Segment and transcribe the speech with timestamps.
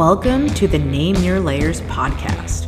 [0.00, 2.64] Welcome to the Name Your Layers podcast,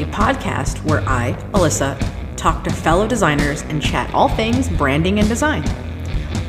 [0.00, 1.98] a podcast where I, Alyssa,
[2.36, 5.64] talk to fellow designers and chat all things branding and design.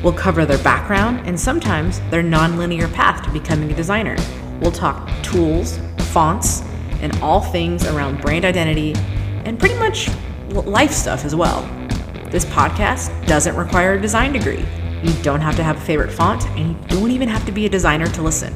[0.03, 4.15] We'll cover their background and sometimes their nonlinear path to becoming a designer.
[4.61, 5.79] We'll talk tools,
[6.11, 6.61] fonts,
[7.01, 8.93] and all things around brand identity
[9.45, 10.11] and pretty much
[10.51, 11.63] life stuff as well.
[12.29, 14.63] This podcast doesn't require a design degree.
[15.01, 17.65] You don't have to have a favorite font, and you don't even have to be
[17.65, 18.55] a designer to listen.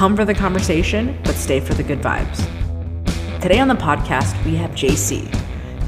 [0.00, 2.38] Come for the conversation, but stay for the good vibes.
[3.42, 5.28] Today on the podcast, we have JC.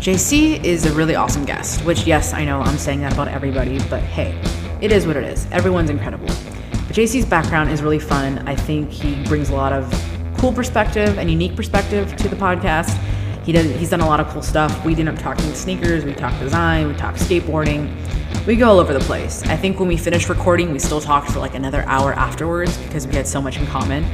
[0.03, 3.79] JC is a really awesome guest, which, yes, I know I'm saying that about everybody,
[3.89, 4.39] but hey,
[4.83, 5.47] it is what it is.
[5.51, 6.27] Everyone's incredible.
[6.27, 8.47] But JC's background is really fun.
[8.47, 9.91] I think he brings a lot of
[10.37, 12.95] cool perspective and unique perspective to the podcast.
[13.45, 14.85] He does, he's done a lot of cool stuff.
[14.85, 17.91] We end up talking sneakers, we talk design, we talk skateboarding
[18.47, 19.43] we go all over the place.
[19.45, 23.07] I think when we finished recording, we still talked for like another hour afterwards because
[23.07, 24.05] we had so much in common.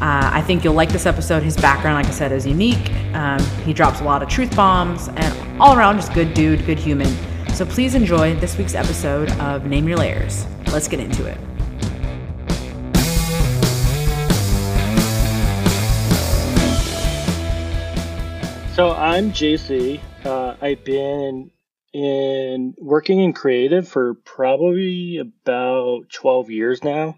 [0.00, 1.42] Uh, I think you'll like this episode.
[1.42, 2.90] His background, like I said, is unique.
[3.14, 6.78] Um, he drops a lot of truth bombs and all around just good dude, good
[6.78, 7.14] human.
[7.54, 10.46] So please enjoy this week's episode of Name Your Layers.
[10.72, 11.38] Let's get into it.
[18.80, 20.00] So I'm JC.
[20.24, 21.50] Uh, I've been
[21.92, 27.16] in working in creative for probably about 12 years now.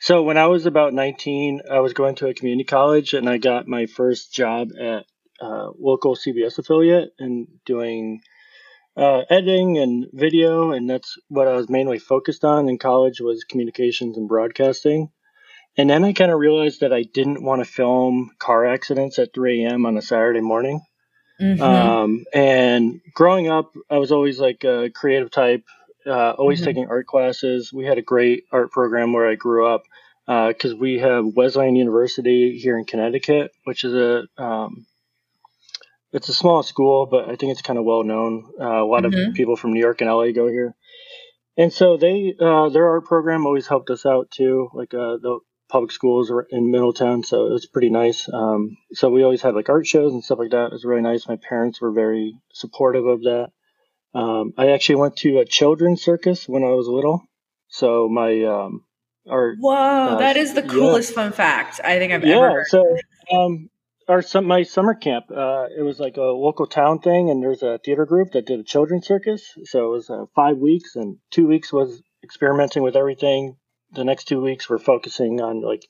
[0.00, 3.38] So when I was about 19, I was going to a community college and I
[3.38, 5.04] got my first job at
[5.40, 8.20] a local CBS affiliate and doing
[8.96, 13.42] uh, editing and video, and that's what I was mainly focused on in college was
[13.42, 15.10] communications and broadcasting.
[15.76, 19.34] And then I kind of realized that I didn't want to film car accidents at
[19.34, 19.86] 3 a.m.
[19.86, 20.82] on a Saturday morning.
[21.40, 21.62] Mm-hmm.
[21.62, 25.64] Um, and growing up, I was always like a creative type,
[26.06, 26.66] uh, always mm-hmm.
[26.66, 27.72] taking art classes.
[27.72, 29.82] We had a great art program where I grew up
[30.26, 34.86] because uh, we have Wesleyan University here in Connecticut, which is a um,
[36.12, 38.44] it's a small school, but I think it's kind of well known.
[38.60, 39.30] Uh, a lot mm-hmm.
[39.30, 40.74] of people from New York and LA go here,
[41.56, 44.68] and so they uh, their art program always helped us out too.
[44.74, 45.40] Like uh, the
[45.70, 48.28] public schools in Middletown, so it was pretty nice.
[48.32, 50.66] Um, so we always had like art shows and stuff like that.
[50.66, 51.28] It was really nice.
[51.28, 53.48] My parents were very supportive of that.
[54.12, 57.22] Um, I actually went to a children's circus when I was little.
[57.68, 58.84] So my um,
[59.30, 61.14] our whoa, uh, that is the coolest yeah.
[61.14, 62.66] fun fact I think I've yeah, ever heard.
[62.66, 62.96] So
[63.32, 63.70] um,
[64.08, 67.62] our some my summer camp, uh, it was like a local town thing, and there's
[67.62, 69.52] a theater group that did a children's circus.
[69.64, 73.56] So it was uh, five weeks, and two weeks was experimenting with everything,
[73.92, 75.86] the next two weeks we're focusing on like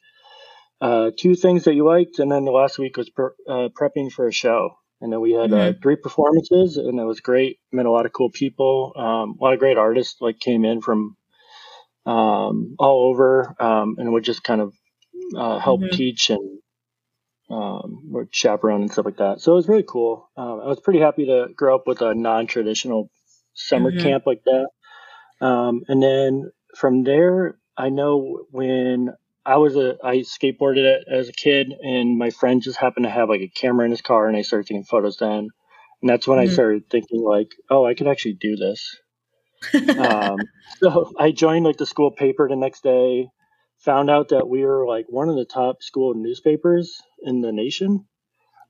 [0.80, 4.10] uh, two things that you liked, and then the last week was per, uh, prepping
[4.10, 4.76] for a show.
[5.02, 5.78] And then we had uh, mm-hmm.
[5.78, 7.58] uh, three performances, and it was great.
[7.72, 8.92] Met a lot of cool people.
[8.96, 11.16] Um, a lot of great artists like came in from
[12.04, 14.74] um, all over, um, and would just kind of
[15.36, 15.96] uh, help mm-hmm.
[15.96, 16.60] teach and
[17.50, 19.40] um, or chaperone and stuff like that.
[19.40, 20.30] So it was really cool.
[20.36, 23.10] Uh, I was pretty happy to grow up with a non-traditional
[23.54, 24.02] summer mm-hmm.
[24.02, 24.68] camp like that.
[25.44, 29.10] Um, and then from there, I know when
[29.44, 33.28] I was a I skateboarded as a kid, and my friend just happened to have
[33.28, 35.48] like a camera in his car, and I started taking photos then,
[36.02, 36.50] and that's when mm-hmm.
[36.50, 38.96] I started thinking like, oh, I could actually do this.
[39.98, 40.36] um,
[40.78, 43.28] so I joined like the school paper the next day,
[43.78, 48.06] found out that we were like one of the top school newspapers in the nation.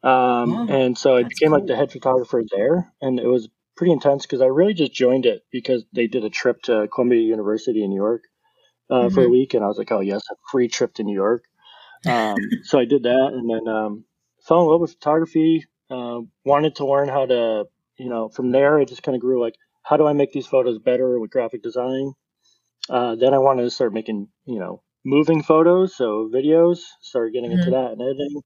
[0.03, 1.59] Um, and so I became cool.
[1.59, 5.27] like the head photographer there, and it was pretty intense because I really just joined
[5.27, 8.23] it because they did a trip to Columbia University in New York
[8.91, 9.15] uh, mm-hmm.
[9.15, 9.33] for a mm-hmm.
[9.33, 11.45] week, and I was like, oh yes, a free trip to New York.
[12.07, 14.05] Um, so I did that, and then um,
[14.47, 15.67] fell in love with photography.
[15.91, 17.65] Uh, wanted to learn how to,
[17.97, 20.47] you know, from there I just kind of grew like, how do I make these
[20.47, 22.13] photos better with graphic design?
[22.89, 26.79] Uh, then I wanted to start making, you know, moving photos, so videos.
[27.01, 27.61] Started getting mm-hmm.
[27.61, 28.43] into that and editing.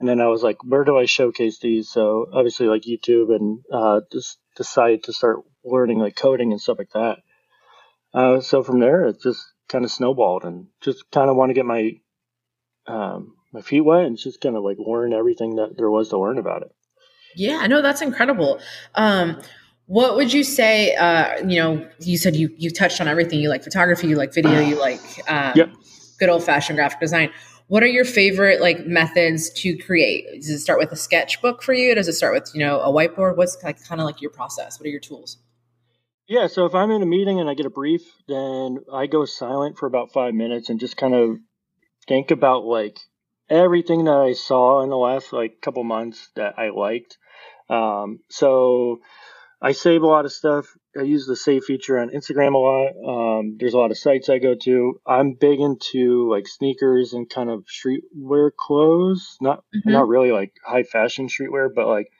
[0.00, 1.88] And then I was like, where do I showcase these?
[1.88, 6.78] So obviously like YouTube and uh, just decided to start learning like coding and stuff
[6.78, 7.18] like that.
[8.12, 11.54] Uh, so from there, it just kind of snowballed and just kind of want to
[11.54, 11.92] get my
[12.86, 16.18] um, my feet wet and just kind of like learn everything that there was to
[16.18, 16.74] learn about it.
[17.34, 18.60] Yeah, I know that's incredible.
[18.94, 19.40] Um,
[19.86, 20.94] what would you say?
[20.94, 23.40] Uh, you know, you said you you touched on everything.
[23.40, 25.70] You like photography, you like video, you like um, yep.
[26.18, 27.30] good old fashioned graphic design.
[27.68, 30.26] What are your favorite like methods to create?
[30.34, 31.94] Does it start with a sketchbook for you?
[31.94, 33.36] Does it start with you know a whiteboard?
[33.36, 34.78] What's like kind of like your process?
[34.78, 35.38] What are your tools?
[36.28, 39.24] Yeah, so if I'm in a meeting and I get a brief, then I go
[39.24, 41.38] silent for about five minutes and just kind of
[42.06, 42.96] think about like
[43.50, 47.18] everything that I saw in the last like couple months that I liked.
[47.68, 49.00] Um, so
[49.60, 50.66] I save a lot of stuff.
[50.98, 53.38] I use the save feature on Instagram a lot.
[53.38, 55.00] Um, there's a lot of sites I go to.
[55.06, 59.36] I'm big into like sneakers and kind of streetwear clothes.
[59.40, 59.90] Not mm-hmm.
[59.90, 62.10] not really like high fashion streetwear, but like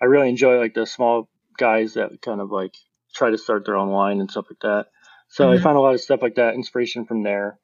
[0.00, 2.74] I really enjoy like the small guys that kind of like
[3.18, 4.86] try to start their own line and stuff like that.
[5.28, 5.58] So mm-hmm.
[5.58, 7.58] I find a lot of stuff like that, inspiration from there.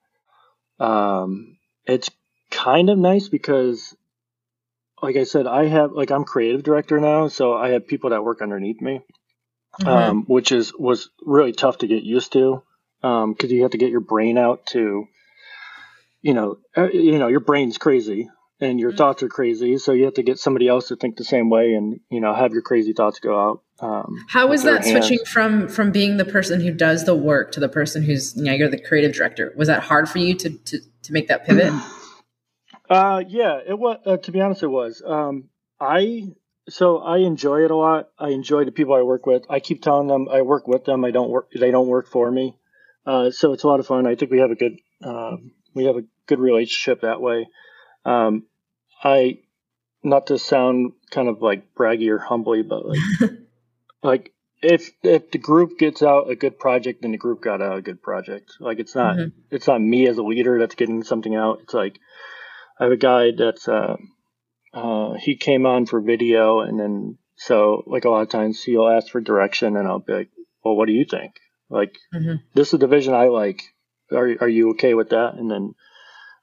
[0.78, 1.56] Um,
[1.86, 2.10] it's
[2.50, 3.96] kind of nice because,
[5.02, 8.24] like I said, I have like I'm creative director now, so I have people that
[8.24, 9.00] work underneath me,
[9.80, 9.88] mm-hmm.
[9.88, 12.62] um, which is was really tough to get used to
[13.02, 15.06] Um because um, you have to get your brain out to,
[16.22, 18.28] you know, uh, you know, your brain's crazy
[18.60, 18.98] and your mm-hmm.
[18.98, 21.74] thoughts are crazy, so you have to get somebody else to think the same way
[21.74, 25.68] and you know have your crazy thoughts go out um, How was that switching from
[25.68, 28.68] from being the person who does the work to the person who's you know you're
[28.68, 29.52] the creative director?
[29.56, 31.72] Was that hard for you to to, to make that pivot?
[32.86, 33.98] Uh, yeah, it was.
[34.04, 35.02] Uh, to be honest, it was.
[35.04, 35.48] Um,
[35.80, 36.24] I
[36.68, 38.10] so I enjoy it a lot.
[38.18, 39.44] I enjoy the people I work with.
[39.48, 41.02] I keep telling them I work with them.
[41.02, 41.48] I don't work.
[41.58, 42.58] They don't work for me.
[43.06, 44.06] Uh, so it's a lot of fun.
[44.06, 47.48] I think we have a good um, we have a good relationship that way.
[48.04, 48.44] Um,
[49.02, 49.38] I
[50.02, 53.30] not to sound kind of like braggy or humbly, but like
[54.02, 57.78] like if if the group gets out a good project, then the group got out
[57.78, 58.52] a good project.
[58.60, 59.38] Like it's not mm-hmm.
[59.50, 61.60] it's not me as a leader that's getting something out.
[61.62, 61.98] It's like
[62.78, 63.96] I have a guy that's uh,
[64.72, 68.88] uh, he came on for video, and then so like a lot of times he'll
[68.88, 70.30] ask for direction, and I'll be like,
[70.64, 71.34] well, what do you think?
[71.68, 72.36] Like mm-hmm.
[72.54, 73.62] this is a division I like.
[74.12, 75.34] Are are you okay with that?
[75.34, 75.74] And then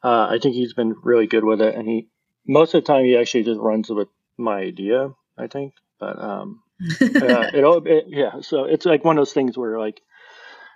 [0.03, 2.07] uh, I think he's been really good with it, and he
[2.47, 4.07] most of the time he actually just runs with
[4.37, 5.13] my idea.
[5.37, 6.61] I think, but um,
[7.01, 8.41] uh, it, it, yeah.
[8.41, 10.01] So it's like one of those things where like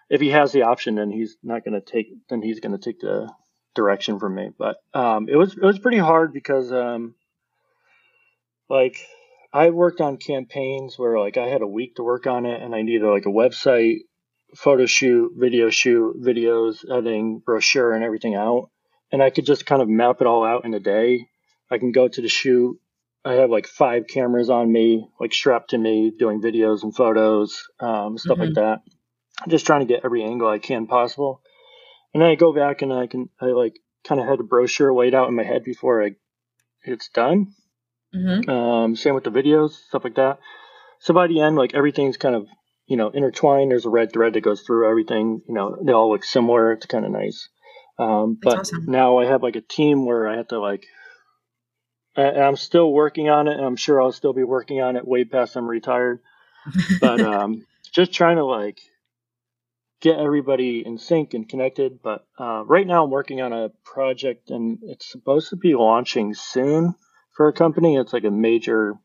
[0.09, 2.07] if he has the option, then he's not going to take.
[2.29, 3.31] Then he's going to take the
[3.73, 4.51] direction from me.
[4.57, 7.15] But um, it was it was pretty hard because um,
[8.69, 8.97] like
[9.53, 12.75] I worked on campaigns where like I had a week to work on it, and
[12.75, 13.99] I needed like a website,
[14.55, 18.69] photo shoot, video shoot, videos, editing, brochure, and everything out.
[19.15, 21.29] And I could just kind of map it all out in a day.
[21.71, 22.77] I can go to the shoot,
[23.23, 27.63] I have like five cameras on me, like strapped to me, doing videos and photos,
[27.79, 28.47] um, stuff mm-hmm.
[28.47, 28.81] like that.
[29.41, 31.41] I'm just trying to get every angle I can possible.
[32.13, 34.93] And then I go back and I can, I like kind of had a brochure
[34.93, 36.15] laid out in my head before I,
[36.83, 37.53] it's done.
[38.13, 38.49] Mm-hmm.
[38.49, 40.39] Um, same with the videos, stuff like that.
[40.99, 42.47] So by the end, like everything's kind of,
[42.85, 43.71] you know, intertwined.
[43.71, 45.41] There's a red thread that goes through everything.
[45.47, 46.73] You know, they all look similar.
[46.73, 47.47] It's kind of nice.
[47.97, 48.85] Um, but awesome.
[48.87, 50.85] now I have like a team where I have to like
[52.15, 55.07] and I'm still working on it, and I'm sure I'll still be working on it
[55.07, 56.21] way past I'm retired.
[56.99, 58.79] But um, just trying to like
[60.01, 61.99] get everybody in sync and connected.
[62.01, 66.33] But uh, right now, I'm working on a project, and it's supposed to be launching
[66.33, 66.95] soon
[67.35, 67.97] for a company.
[67.97, 68.95] It's like a major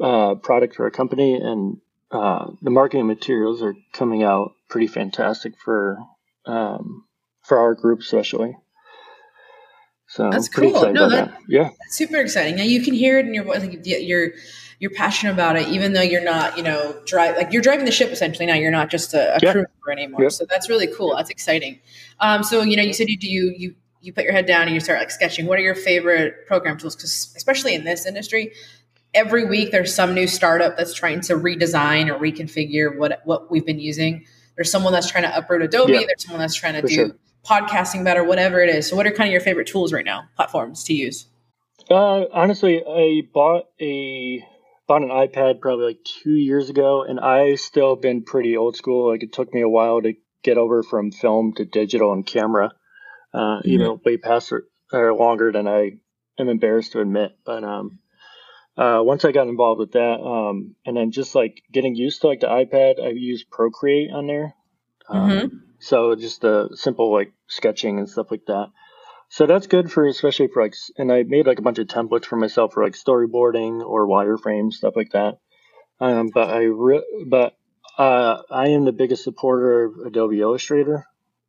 [0.00, 1.78] uh, product for a company, and
[2.10, 5.98] uh, the marketing materials are coming out pretty fantastic for
[6.44, 7.04] um,
[7.42, 8.56] for our group, especially.
[10.12, 10.72] So that's cool.
[10.92, 12.56] No, that, that, yeah, super exciting.
[12.56, 13.60] Now you can hear it in your voice.
[13.60, 14.32] Like you're
[14.78, 17.92] you're passionate about it, even though you're not, you know, drive like you're driving the
[17.92, 18.44] ship essentially.
[18.44, 19.52] Now you're not just a, a yeah.
[19.52, 20.24] crew member anymore.
[20.24, 20.28] Yeah.
[20.28, 21.14] So that's really cool.
[21.16, 21.80] That's exciting.
[22.20, 24.62] Um, so you know, you said you do you you you put your head down
[24.62, 25.46] and you start like sketching.
[25.46, 26.94] What are your favorite program tools?
[26.94, 28.52] Because especially in this industry,
[29.14, 33.64] every week there's some new startup that's trying to redesign or reconfigure what what we've
[33.64, 34.26] been using.
[34.56, 35.94] There's someone that's trying to uproot Adobe.
[35.94, 36.00] Yeah.
[36.00, 36.94] There's someone that's trying to For do.
[36.94, 38.88] Sure podcasting better, whatever it is.
[38.88, 41.26] So, what are kind of your favorite tools right now, platforms to use?
[41.90, 44.44] Uh, honestly, I bought a
[44.86, 49.10] bought an iPad probably like two years ago, and I still been pretty old school.
[49.10, 52.72] Like it took me a while to get over from film to digital and camera,
[53.32, 53.68] uh, mm-hmm.
[53.68, 55.92] even way past or, or longer than I
[56.38, 57.36] am embarrassed to admit.
[57.44, 57.98] But um,
[58.76, 62.28] uh, once I got involved with that, um, and then just like getting used to
[62.28, 64.54] like the iPad, I use Procreate on there.
[65.08, 65.56] Um, mm-hmm.
[65.82, 68.68] So just the simple like sketching and stuff like that.
[69.28, 72.26] So that's good for especially for like, and I made like a bunch of templates
[72.26, 75.38] for myself for like storyboarding or wireframe stuff like that.
[76.00, 77.56] Um, but I re- but
[77.98, 81.06] uh, I am the biggest supporter of Adobe Illustrator.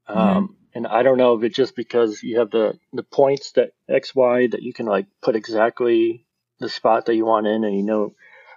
[0.07, 0.53] Um, mm-hmm.
[0.73, 4.15] and I don't know if it's just because you have the the points that X
[4.15, 6.25] Y that you can like put exactly
[6.59, 8.13] the spot that you want in, and you know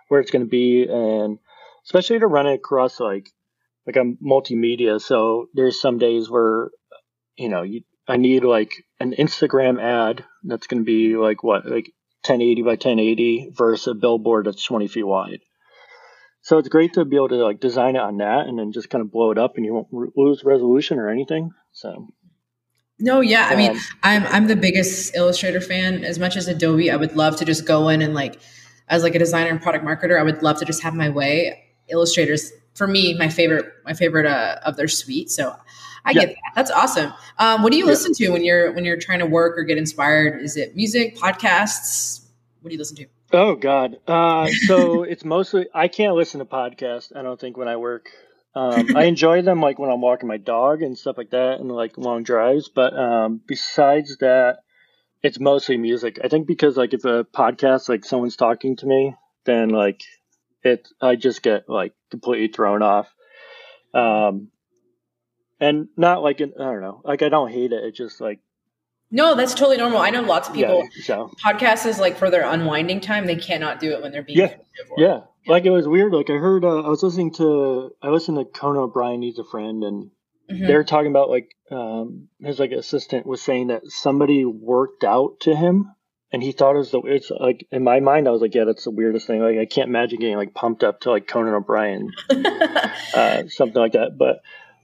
[0.09, 1.39] where it's going to be, and
[1.85, 3.31] especially to run it across like
[3.87, 6.71] like I'm multimedia, so there's some days where
[7.37, 11.67] you know you, I need like an Instagram ad that's going to be like what
[11.67, 11.93] like
[12.27, 15.41] 1080 by 1080 versus a billboard that's 20 feet wide.
[16.43, 18.91] So it's great to be able to like design it on that and then just
[18.91, 21.51] kind of blow it up and you won't re- lose resolution or anything.
[21.73, 22.09] So
[22.99, 23.47] no, yeah.
[23.47, 26.05] Um, I mean, um, I'm I'm the biggest Illustrator fan.
[26.05, 28.41] As much as Adobe, I would love to just go in and like
[28.89, 31.63] as like a designer and product marketer, I would love to just have my way.
[31.89, 35.31] Illustrator's for me my favorite my favorite uh, of their suite.
[35.31, 35.57] So
[36.05, 36.37] I get that.
[36.55, 37.13] That's awesome.
[37.39, 37.91] Um, what do you yeah.
[37.91, 40.41] listen to when you're when you're trying to work or get inspired?
[40.41, 42.25] Is it music, podcasts?
[42.61, 43.07] What do you listen to?
[43.33, 43.99] Oh God.
[44.07, 47.15] Uh, so it's mostly I can't listen to podcasts.
[47.15, 48.09] I don't think when I work.
[48.55, 51.71] Um, I enjoy them like when I'm walking my dog and stuff like that, and
[51.71, 52.69] like long drives.
[52.69, 54.59] But um, besides that,
[55.23, 56.21] it's mostly music.
[56.23, 59.15] I think because like if a podcast like someone's talking to me,
[59.45, 60.03] then like
[60.67, 63.13] it I just get like completely thrown off.
[63.95, 64.49] Um,
[65.59, 67.85] and not like I don't know, like I don't hate it.
[67.85, 68.41] It's just like
[69.11, 69.99] no, that's totally normal.
[69.99, 70.83] I know lots of people.
[70.83, 71.31] Yeah, so.
[71.45, 73.27] Podcast is like for their unwinding time.
[73.27, 74.39] They cannot do it when they're being.
[74.39, 74.57] Yeah,
[74.97, 75.07] yeah.
[75.07, 75.21] yeah.
[75.47, 76.13] Like it was weird.
[76.13, 79.45] Like I heard, uh, I was listening to, I listened to Conan O'Brien needs a
[79.45, 80.11] friend, and
[80.51, 80.67] mm-hmm.
[80.67, 85.41] they were talking about like um, his like assistant was saying that somebody worked out
[85.41, 85.93] to him,
[86.37, 88.65] and he thought it was the it's like in my mind I was like, yeah,
[88.65, 89.41] that's the weirdest thing.
[89.41, 92.13] Like I can't imagine getting like pumped up to like Conan O'Brien,
[93.15, 94.19] uh, something like that.
[94.19, 94.43] But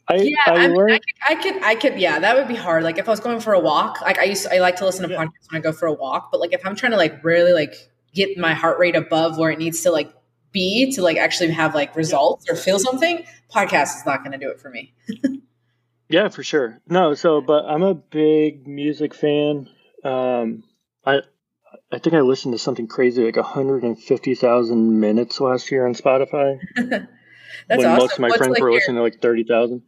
[0.09, 2.55] I, yeah, I, I, mean, I, could, I could, I could, yeah, that would be
[2.55, 2.85] hard.
[2.85, 4.87] Like if I was going for a walk, like I used, to, I like to
[4.87, 5.23] listen to yeah.
[5.23, 6.31] podcasts when I go for a walk.
[6.33, 7.75] But like if I'm trying to like really like
[8.15, 10.11] get my heart rate above where it needs to like
[10.53, 14.39] be to like actually have like results or feel something, podcast is not going to
[14.39, 14.95] do it for me.
[16.09, 16.81] yeah, for sure.
[16.89, 19.69] No, so but I'm a big music fan.
[20.03, 20.65] Um,
[21.05, 21.21] I
[21.91, 26.59] I think I listened to something crazy like 150,000 minutes last year on Spotify.
[27.69, 27.99] That's when awesome.
[27.99, 29.83] most of my What's friends like were listening to like 30,000.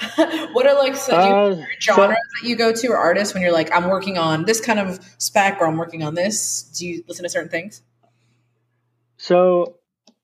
[0.52, 3.52] what are like so uh, genres so, that you go to or artists when you're
[3.52, 6.62] like, I'm working on this kind of spec or I'm working on this?
[6.76, 7.82] Do you listen to certain things?
[9.16, 9.76] So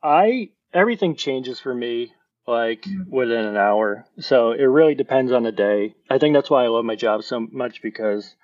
[0.03, 2.13] I everything changes for me
[2.47, 3.11] like mm-hmm.
[3.11, 4.07] within an hour.
[4.19, 5.95] So it really depends on the day.
[6.11, 8.35] I think that's why I love my job so much because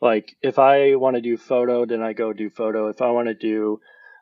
[0.00, 2.88] like if I want to do photo, then I go do photo.
[2.88, 3.80] If I want to do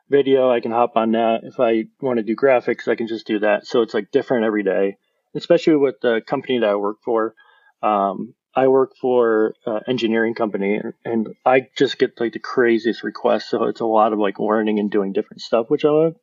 [0.09, 1.41] video, I can hop on that.
[1.43, 3.65] If I want to do graphics, I can just do that.
[3.65, 4.97] So it's like different every day,
[5.35, 7.35] especially with the company that I work for.
[7.81, 13.49] Um, I work for an engineering company and I just get like the craziest requests.
[13.49, 16.15] So it's a lot of like learning and doing different stuff, which I love.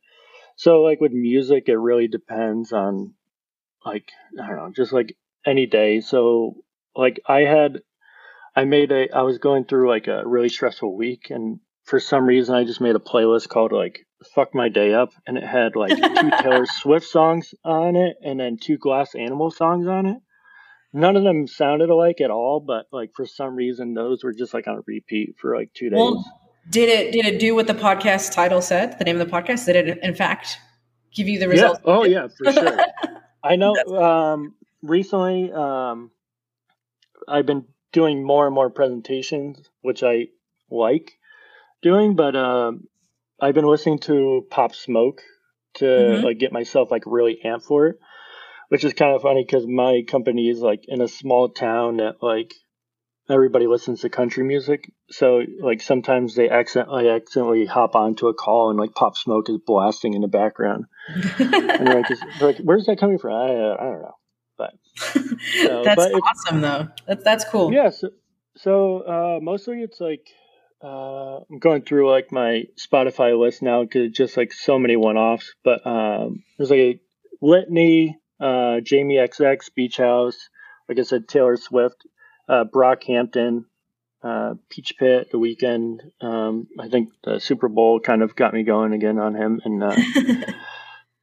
[0.56, 3.14] So like with music, it really depends on
[3.84, 4.10] like,
[4.42, 6.00] I don't know, just like any day.
[6.00, 6.56] So
[6.94, 7.82] like I had,
[8.56, 12.26] I made a, I was going through like a really stressful week and for some
[12.26, 15.76] reason I just made a playlist called like "Fuck My Day Up," and it had
[15.76, 20.18] like two Taylor Swift songs on it, and then two Glass Animal songs on it.
[20.92, 24.52] None of them sounded alike at all, but like for some reason those were just
[24.52, 25.96] like on a repeat for like two days.
[25.98, 26.24] Well,
[26.68, 28.98] did it did it do what the podcast title said?
[28.98, 30.58] The name of the podcast did it in fact
[31.14, 31.80] give you the results?
[31.84, 31.92] Yeah.
[31.92, 32.78] Oh yeah, for sure.
[33.44, 33.74] I know.
[33.74, 36.10] Um, recently, um,
[37.28, 37.64] I've been
[37.96, 40.26] doing more and more presentations, which I
[40.70, 41.12] like
[41.80, 42.88] doing, but um,
[43.40, 45.22] I've been listening to Pop Smoke
[45.76, 46.24] to mm-hmm.
[46.24, 47.96] like get myself like really amped for it,
[48.68, 52.16] which is kind of funny because my company is like in a small town that
[52.20, 52.52] like
[53.30, 54.92] everybody listens to country music.
[55.08, 59.56] So like sometimes they accidentally accidentally hop onto a call and like Pop Smoke is
[59.66, 60.84] blasting in the background,
[61.38, 62.10] and like,
[62.42, 64.15] like, "Where's that coming from?" I, uh, I don't know,
[64.96, 66.88] so, that's awesome though.
[67.06, 67.72] That's that's cool.
[67.72, 67.90] Yeah.
[67.90, 68.10] So,
[68.56, 70.28] so uh, mostly it's like
[70.82, 75.16] uh, I'm going through like my Spotify list now because just like so many one
[75.16, 75.54] offs.
[75.64, 77.00] But um, there's like a
[77.40, 80.48] litany, uh, Jamie XX, Beach House,
[80.88, 82.06] like I said, Taylor Swift,
[82.48, 83.64] uh, Brockhampton,
[84.22, 86.00] uh, Peach Pit, The Weeknd.
[86.24, 89.60] Um, I think the Super Bowl kind of got me going again on him.
[89.64, 89.96] And uh,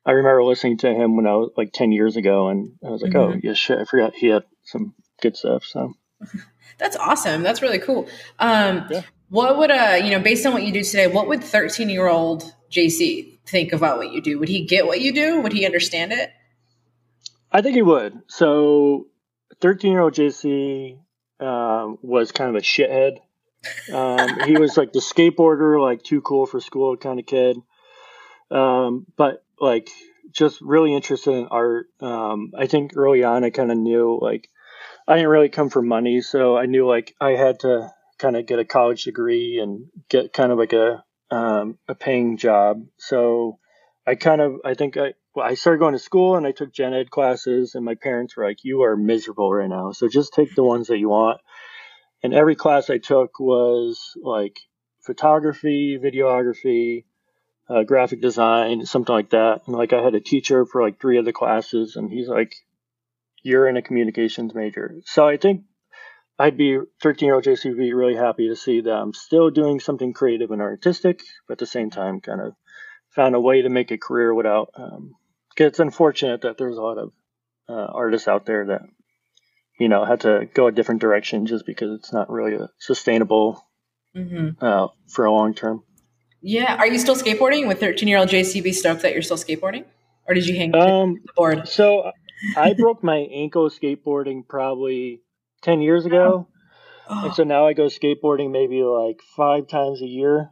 [0.06, 3.02] I remember listening to him when I was like 10 years ago, and I was
[3.02, 3.38] like, oh, mm-hmm.
[3.38, 5.64] oh, yeah, shit, I forgot he had some good stuff.
[5.64, 5.94] So.
[6.78, 7.44] That's awesome.
[7.44, 8.08] That's really cool.
[8.40, 9.04] Um, yeah.
[9.30, 12.08] What would uh you know based on what you do today, what would 13 year
[12.08, 14.38] old JC think about what you do?
[14.40, 15.42] Would he get what you do?
[15.42, 16.32] Would he understand it?
[17.52, 18.22] I think he would.
[18.28, 19.08] So
[19.62, 21.00] 13 year old JC
[21.40, 23.18] um, was kind of a shithead.
[23.92, 27.58] Um, he was like the skateboarder, like too cool for school kind of kid.
[28.52, 29.90] Um, but like
[30.32, 31.88] just really interested in art.
[32.02, 34.50] Um, I think early on I kind of knew like
[35.08, 38.46] I didn't really come for money, so I knew like I had to kind of
[38.46, 42.86] get a college degree and get kind of like a um, a paying job.
[42.98, 43.60] So
[44.06, 46.72] I kind of I think I well, I started going to school and I took
[46.74, 50.34] gen ed classes and my parents were like, "You are miserable right now, so just
[50.34, 51.40] take the ones that you want."
[52.22, 54.60] And every class I took was like
[55.02, 57.04] photography, videography,
[57.70, 59.62] uh, graphic design, something like that.
[59.66, 62.56] And like I had a teacher for like three of the classes, and he's like,
[63.42, 65.64] "You're in a communications major." So I think
[66.40, 69.50] I'd be 13 year old JC would be really happy to see that I'm still
[69.50, 72.54] doing something creative and artistic, but at the same time, kind of
[73.10, 75.14] found a way to make a career without um,
[75.58, 77.12] it's unfortunate that there's a lot of
[77.70, 78.82] uh, artists out there that
[79.80, 83.64] you know had to go a different direction just because it's not really sustainable
[84.16, 84.64] mm-hmm.
[84.64, 85.84] uh, for a long term.
[86.46, 89.86] Yeah, are you still skateboarding with 13 year old JCB stoked that you're still skateboarding,
[90.28, 91.68] or did you hang um, the board?
[91.70, 92.12] So
[92.58, 95.22] I broke my ankle skateboarding probably
[95.62, 96.48] 10 years ago.
[97.08, 97.26] Oh.
[97.26, 100.50] And so now I go skateboarding maybe like five times a year.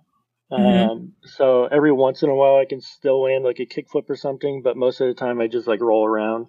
[0.49, 0.91] Mm-hmm.
[0.91, 4.15] Um, so every once in a while I can still land like a kickflip or
[4.15, 6.47] something, but most of the time I just like roll around.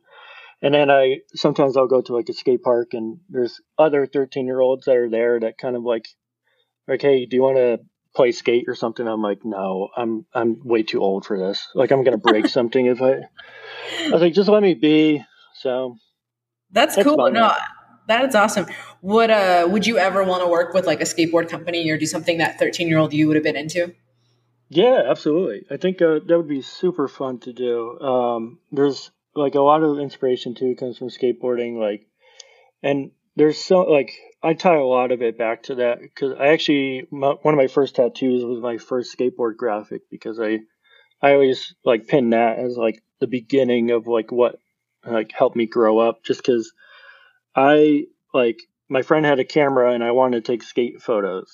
[0.60, 4.46] And then I sometimes I'll go to like a skate park and there's other 13
[4.46, 6.06] year olds that are there that kind of like,
[6.86, 7.78] like, hey, do you want to
[8.14, 9.06] play skate or something?
[9.06, 11.68] I'm like, no, I'm I'm way too old for this.
[11.74, 13.20] Like I'm gonna break something if I.
[14.06, 15.24] I was like, just let me be.
[15.54, 15.96] So
[16.70, 17.16] that's, that's cool.
[17.16, 17.34] Fun.
[17.34, 17.52] No,
[18.08, 18.66] that is awesome.
[19.02, 22.06] Would uh would you ever want to work with like a skateboard company or do
[22.06, 23.94] something that 13 year old you would have been into?
[24.68, 25.66] Yeah, absolutely.
[25.70, 28.00] I think uh, that would be super fun to do.
[28.00, 32.06] Um, there's like a lot of inspiration too comes from skateboarding, like,
[32.82, 36.48] and there's so like I tie a lot of it back to that because I
[36.48, 40.60] actually my, one of my first tattoos was my first skateboard graphic because I
[41.20, 44.58] I always like pin that as like the beginning of like what
[45.06, 46.72] like helped me grow up just because
[47.54, 51.50] I like my friend had a camera and I wanted to take skate photos.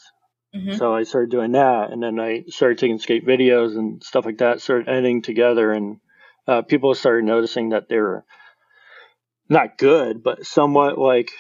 [0.55, 0.77] Mm-hmm.
[0.77, 4.39] So I started doing that, and then I started taking skate videos and stuff like
[4.39, 4.63] that.
[4.63, 6.01] Started editing together, and
[6.47, 8.25] uh, people started noticing that they were
[9.49, 11.31] not good, but somewhat like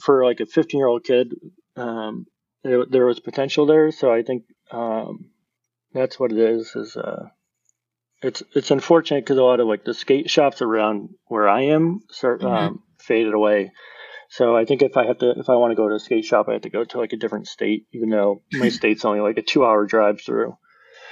[0.00, 1.34] for like a 15 year old kid,
[1.76, 2.26] um,
[2.64, 3.90] there, there, was potential there.
[3.90, 5.30] So I think um,
[5.92, 6.74] that's what it is.
[6.74, 7.28] Is uh,
[8.22, 12.00] it's it's unfortunate because a lot of like the skate shops around where I am
[12.10, 12.52] start mm-hmm.
[12.52, 13.72] um, faded away.
[14.30, 16.24] So I think if I have to, if I want to go to a skate
[16.24, 19.20] shop, I have to go to like a different state, even though my state's only
[19.20, 20.56] like a two hour drive through.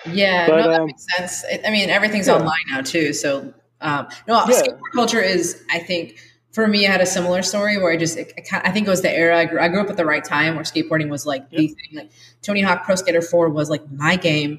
[0.05, 1.45] Yeah, but, no, that um, makes sense.
[1.65, 2.35] I mean, everything's yeah.
[2.35, 3.13] online now too.
[3.13, 4.63] So, um, no, yeah.
[4.63, 6.21] skateboard culture is, I think,
[6.57, 8.91] for me, I had a similar story where I just, it, it, I think it
[8.91, 11.27] was the era I grew, I grew, up at the right time where skateboarding was
[11.27, 11.77] like the thing.
[11.93, 12.11] Like
[12.41, 14.53] Tony Hawk Pro Skater 4 was like my game.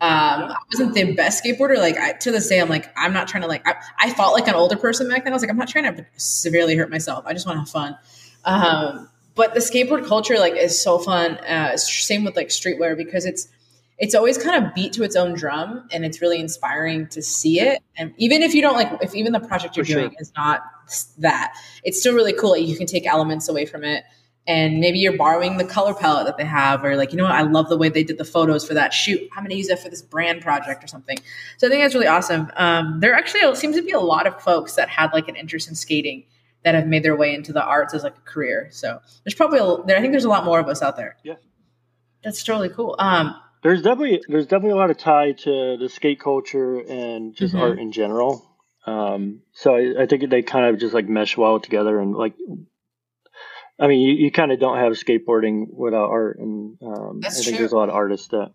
[0.00, 1.78] Um, I wasn't the best skateboarder.
[1.78, 4.30] Like I, to this day, I'm like, I'm not trying to like, I, I, fought
[4.30, 5.32] like an older person back then.
[5.32, 7.24] I was like, I'm not trying to severely hurt myself.
[7.26, 7.98] I just want to have fun.
[8.44, 11.32] Um, but the skateboard culture like is so fun.
[11.38, 13.48] Uh, same with like streetwear because it's,
[13.98, 17.58] it's always kind of beat to its own drum and it's really inspiring to see
[17.60, 17.82] it.
[17.96, 20.20] And even if you don't like, if even the project you're For doing sure.
[20.20, 20.62] is not
[21.18, 22.56] that, it's still really cool.
[22.56, 24.04] You can take elements away from it.
[24.46, 27.32] And maybe you're borrowing the color palette that they have or like you know what?
[27.32, 28.92] I love the way they did the photos for that.
[28.92, 31.18] Shoot i'm going to use that for this brand project or something.
[31.58, 32.50] So i think that's really awesome.
[32.56, 35.68] Um, there actually seems to be a lot of folks that had like an interest
[35.68, 36.24] in skating
[36.64, 38.68] that have made their way into the arts as like a career.
[38.70, 41.16] So there's probably a, there i think there's a lot more of us out there.
[41.22, 41.36] Yeah.
[42.24, 42.96] That's totally cool.
[42.98, 47.54] Um, there's definitely there's definitely a lot of tie to the skate culture and just
[47.54, 47.62] mm-hmm.
[47.62, 48.49] art in general
[48.86, 52.34] um, so I, I, think they kind of just like mesh well together and like
[53.80, 57.48] I mean, you, you kind of don't have skateboarding without art, and um, I think
[57.48, 57.56] true.
[57.56, 58.52] there's a lot of artists that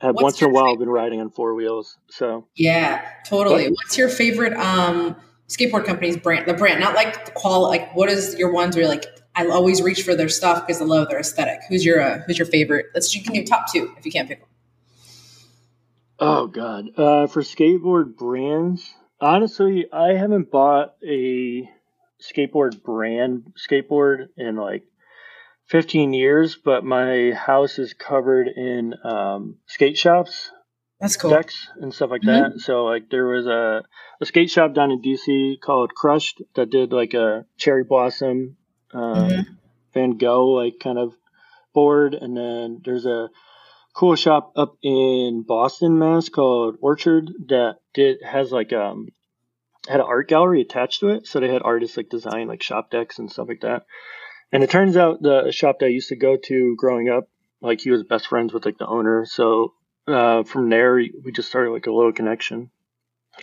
[0.00, 0.78] have What's once in a while favorite?
[0.78, 1.98] been riding on four wheels.
[2.08, 3.64] So yeah, totally.
[3.64, 5.16] But, What's your favorite um,
[5.48, 6.46] skateboard company's brand?
[6.46, 7.80] The brand, not like the quality.
[7.80, 10.80] Like, what is your ones where you're like, I always reach for their stuff because
[10.80, 11.62] I love their aesthetic.
[11.68, 12.86] Who's your uh, Who's your favorite?
[12.94, 14.50] Let's you can do top two if you can't pick one.
[16.20, 21.68] Oh God, uh, for skateboard brands, honestly, I haven't bought a
[22.20, 24.84] skateboard brand skateboard in like
[25.66, 30.50] 15 years, but my house is covered in um, skate shops.
[31.00, 31.30] That's cool.
[31.30, 32.54] Decks and stuff like mm-hmm.
[32.54, 32.60] that.
[32.60, 33.82] So like there was a,
[34.20, 38.56] a skate shop down in DC called Crushed that did like a cherry blossom,
[38.92, 39.52] um, mm-hmm.
[39.94, 41.14] Van Gogh like kind of
[41.72, 43.30] board, and then there's a
[44.00, 49.08] cool shop up in Boston, Mass called Orchard that did has like um
[49.86, 52.90] had an art gallery attached to it, so they had artists like design like shop
[52.90, 53.84] decks and stuff like that.
[54.52, 57.28] And it turns out the shop that I used to go to growing up,
[57.60, 59.26] like he was best friends with like the owner.
[59.26, 59.74] So
[60.08, 62.70] uh, from there, we just started like a little connection.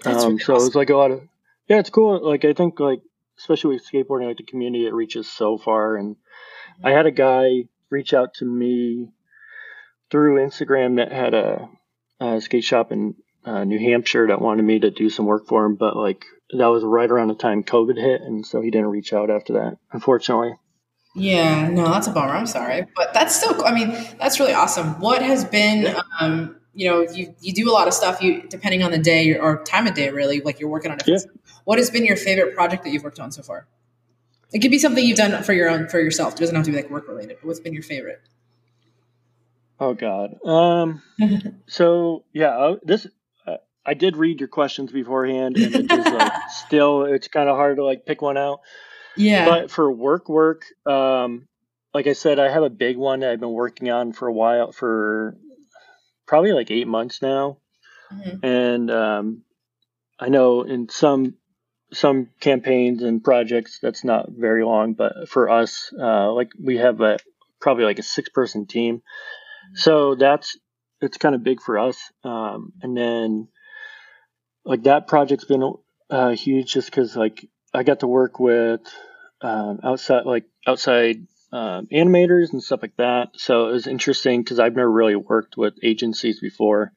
[0.04, 0.63] That's um, really so awesome.
[0.63, 1.22] it was like a lot of
[1.67, 2.28] yeah, it's cool.
[2.28, 3.02] Like I think like
[3.38, 5.98] especially with skateboarding, like the community, it reaches so far.
[5.98, 6.15] And
[6.84, 9.12] I had a guy reach out to me
[10.10, 11.70] through Instagram that had a,
[12.20, 13.15] a skate shop in
[13.46, 16.67] uh, New Hampshire that wanted me to do some work for him, but like that
[16.67, 19.78] was right around the time COVID hit, and so he didn't reach out after that,
[19.91, 20.54] unfortunately.
[21.15, 22.34] Yeah, no, that's a bummer.
[22.34, 23.65] I'm sorry, but that's still.
[23.65, 23.89] I mean,
[24.20, 25.00] that's really awesome.
[25.00, 28.22] What has been, um, you know, you you do a lot of stuff.
[28.22, 31.08] You depending on the day or time of day, really, like you're working on it.
[31.08, 31.17] Yeah.
[31.63, 33.67] What has been your favorite project that you've worked on so far?
[34.54, 36.36] It could be something you've done for your own for yourself.
[36.36, 37.38] It doesn't have to be like work related.
[37.41, 38.22] But what's been your favorite?
[39.80, 40.36] Oh God.
[40.44, 41.02] Um.
[41.68, 43.08] so yeah, uh, this
[43.88, 47.78] I did read your questions beforehand, and it's just like still it's kind of hard
[47.78, 48.60] to like pick one out.
[49.16, 49.46] Yeah.
[49.46, 51.48] But for work, work, um,
[51.94, 54.34] like I said, I have a big one that I've been working on for a
[54.34, 55.38] while, for
[56.28, 57.60] probably like eight months now,
[58.12, 58.44] Mhm.
[58.44, 59.44] and um,
[60.20, 61.36] I know in some
[61.94, 67.00] some campaigns and projects that's not very long, but for us, uh, like we have
[67.00, 67.18] a
[67.62, 69.02] probably like a six person team,
[69.75, 70.58] so that's
[71.01, 71.97] it's kind of big for us.
[72.23, 73.47] Um, and then
[74.65, 75.73] like that project's been
[76.10, 78.82] uh, huge just because like I got to work with
[79.41, 83.30] um, outside like outside um, animators and stuff like that.
[83.36, 86.93] So it was interesting because I've never really worked with agencies before.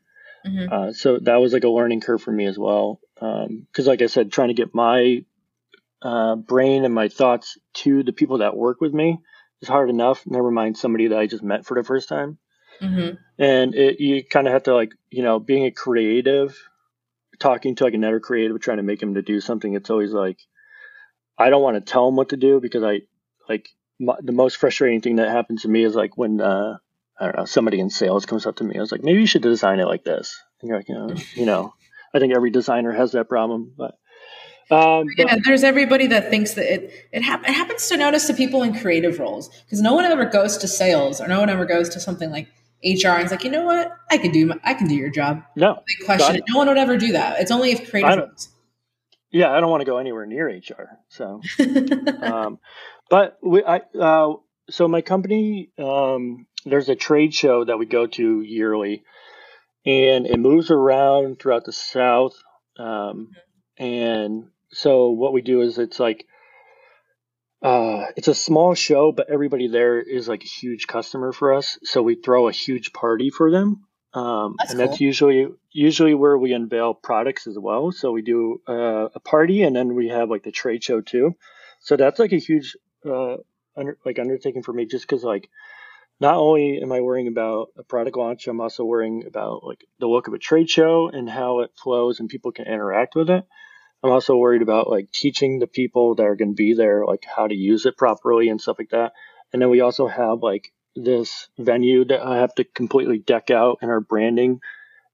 [0.47, 0.73] Mhm.
[0.73, 3.01] Uh, so that was like a learning curve for me as well.
[3.15, 5.25] Because, like I said, trying to get my
[6.03, 9.19] uh, brain and my thoughts to the people that work with me
[9.61, 10.27] is hard enough.
[10.27, 12.39] Never mind somebody that I just met for the first time.
[12.81, 13.19] Mhm.
[13.39, 16.57] And it, you kind of have to like, you know, being a creative,
[17.39, 19.75] talking to like another creative, trying to make him to do something.
[19.75, 20.39] It's always like,
[21.39, 23.03] I don't want to tell him what to do because I
[23.49, 26.77] like my, the most frustrating thing that happens to me is like when uh,
[27.19, 28.77] I don't know somebody in sales comes up to me.
[28.77, 30.39] I was like, maybe you should design it like this.
[30.61, 31.75] And you're like, you know, you know,
[32.15, 33.97] I think every designer has that problem, but.
[34.71, 38.27] Um, but- Yeah, there's everybody that thinks that it it, hap- it happens to notice
[38.29, 41.51] to people in creative roles because no one ever goes to sales or no one
[41.51, 42.47] ever goes to something like
[42.85, 45.11] HR and is like, you know what, I can do my, I can do your
[45.11, 45.43] job.
[45.57, 46.37] no, Big question.
[46.37, 46.45] It.
[46.49, 47.41] No one would ever do that.
[47.41, 48.49] It's only if I creative don't- roles.
[49.31, 50.99] yeah, I don't want to go anywhere near HR.
[51.09, 51.41] So,
[52.23, 52.59] um,
[53.11, 54.35] but we, I, uh,
[54.71, 59.03] so my company, um, there's a trade show that we go to yearly,
[59.87, 62.35] and it moves around throughout the South.
[62.79, 63.31] Um,
[63.79, 66.25] and so what we do is it's like,
[67.63, 71.79] uh, it's a small show, but everybody there is like a huge customer for us.
[71.85, 73.85] So we throw a huge party for them.
[74.13, 77.93] Um, That's and that's usually usually where we unveil products as well.
[77.93, 81.37] So we do uh, a party, and then we have like the trade show too.
[81.81, 83.37] So that's like a huge uh,
[83.77, 85.49] under, like undertaking for me, just because like
[86.19, 90.09] not only am I worrying about a product launch, I'm also worrying about like the
[90.09, 93.45] look of a trade show and how it flows and people can interact with it.
[94.03, 97.25] I'm also worried about like teaching the people that are going to be there like
[97.25, 99.13] how to use it properly and stuff like that.
[99.53, 103.79] And then we also have like this venue that I have to completely deck out
[103.83, 104.61] in our branding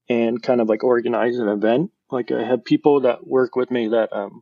[0.09, 1.91] and kind of like organize an event.
[2.09, 4.41] Like I have people that work with me that um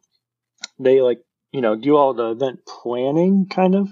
[0.79, 1.19] they like
[1.51, 3.89] you know do all the event planning kind of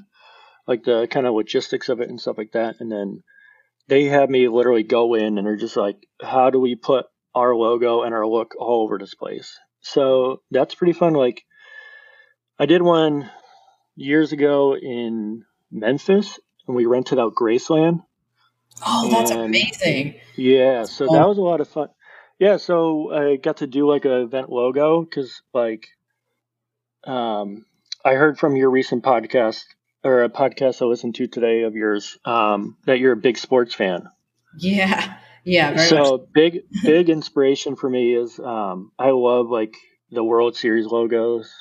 [0.67, 3.23] like the kind of logistics of it and stuff like that and then
[3.87, 7.55] they have me literally go in and they're just like how do we put our
[7.55, 11.43] logo and our look all over this place so that's pretty fun like
[12.57, 13.29] i did one
[13.95, 18.01] years ago in memphis and we rented out graceland
[18.85, 20.15] oh, that's And- amazing.
[20.35, 21.15] yeah, so cool.
[21.15, 21.89] that was a lot of fun.
[22.39, 25.85] Yeah, so I got to do like a event logo because like,
[27.05, 27.65] um,
[28.03, 29.63] I heard from your recent podcast
[30.03, 33.73] or a podcast I listened to today of yours um, that you're a big sports
[33.75, 34.09] fan.
[34.57, 35.89] Yeah, yeah, very much.
[36.07, 39.75] So big, big inspiration for me is um, I love like
[40.11, 41.51] the World Series logos.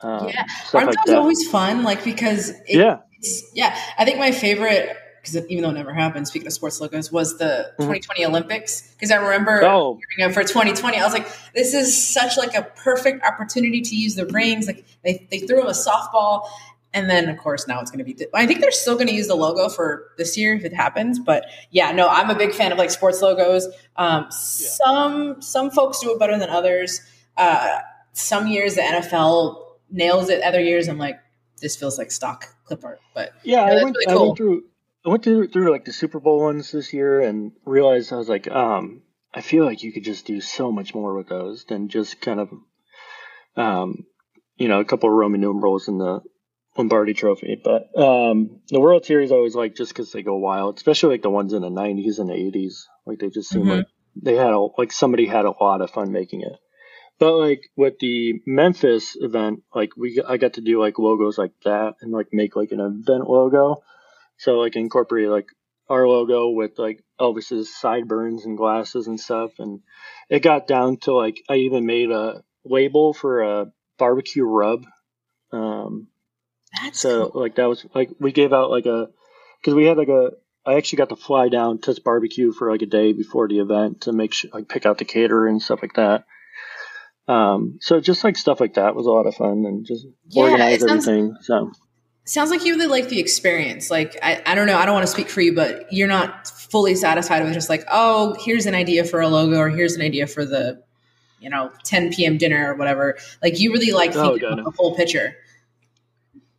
[0.00, 0.44] Um, Yeah.
[0.74, 1.18] Aren't like those that.
[1.18, 1.82] always fun?
[1.82, 5.92] Like because it, yeah, it's, yeah, I think my favorite because even though it never
[5.92, 7.86] happened, speaking of sports logos, was the Mhm.
[7.86, 8.92] 2020 Olympics.
[8.94, 9.98] Because I remember Oh.
[10.32, 14.26] for 2020, I was like, this is such like a perfect opportunity to use the
[14.26, 14.68] rings.
[14.68, 16.42] Like they, they threw him a softball.
[16.96, 18.26] And then, of course, now it's going to be.
[18.32, 21.18] I think they're still going to use the logo for this year if it happens.
[21.18, 23.68] But yeah, no, I'm a big fan of like sports logos.
[23.96, 27.02] Um, Some some folks do it better than others.
[27.36, 27.80] Uh,
[28.14, 30.42] some years the NFL nails it.
[30.42, 31.18] Other years, I'm like,
[31.60, 33.00] this feels like stock clip art.
[33.14, 33.96] But Yeah, Yeah, I went.
[33.96, 34.64] really I went through.
[35.04, 38.28] I went through, through like the Super Bowl ones this year and realized I was
[38.30, 39.02] like, um,
[39.34, 42.40] I feel like you could just do so much more with those than just kind
[42.40, 42.50] of,
[43.54, 44.06] um,
[44.56, 46.22] you know, a couple of Roman numerals in the
[46.78, 47.60] Lombardi Trophy.
[47.62, 51.22] But um, the World Series I always like just because they go wild, especially like
[51.22, 52.84] the ones in the '90s and the '80s.
[53.06, 53.78] Like they just seem Mhm.
[53.78, 53.86] like
[54.20, 56.56] they had a like somebody had a lot of fun making it.
[57.18, 61.52] But like with the Memphis event, like we I got to do like logos like
[61.64, 63.82] that and like make like an event logo.
[64.38, 65.46] So like incorporate like
[65.88, 69.80] our logo with like Elvis's sideburns and glasses and stuff, and
[70.28, 74.84] it got down to like I even made a label for a barbecue rub.
[75.52, 76.08] Um,
[76.82, 77.40] that's so cool.
[77.42, 79.08] like that was like we gave out like a
[79.60, 80.30] because we had like a
[80.64, 83.60] I actually got to fly down to this barbecue for like a day before the
[83.60, 86.24] event to make sure like pick out the caterer and stuff like that.
[87.28, 90.44] Um, so just like stuff like that was a lot of fun and just Yeah,
[90.44, 91.36] organize sounds- everything.
[91.42, 91.72] So
[92.28, 93.88] Sounds like you really like the experience.
[93.88, 96.48] Like I, I don't know, I don't want to speak for you, but you're not
[96.48, 100.02] fully satisfied with just like, oh, here's an idea for a logo or here's an
[100.02, 100.82] idea for the
[101.38, 102.36] you know 10 p.m.
[102.36, 103.16] dinner or whatever.
[103.42, 104.64] Like you really like Oh, thinking got about it.
[104.64, 105.36] the whole picture.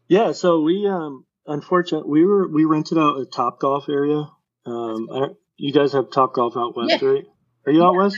[0.08, 4.30] Yeah, so we um unfortunately we were we rented out a Top Golf area.
[4.66, 7.08] Um, I you guys have Top Golf out west, Yeah.
[7.10, 7.26] right?
[7.66, 8.16] Are you out west?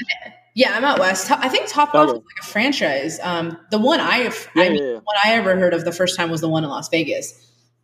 [0.55, 1.31] Yeah, I'm out west.
[1.31, 2.17] I think Top Golf Okay.
[2.17, 3.19] is like a franchise.
[3.21, 4.93] Um, the one I, Yeah, I yeah, mean, yeah.
[4.93, 7.33] the one I ever heard of the first time was the one in Las Vegas.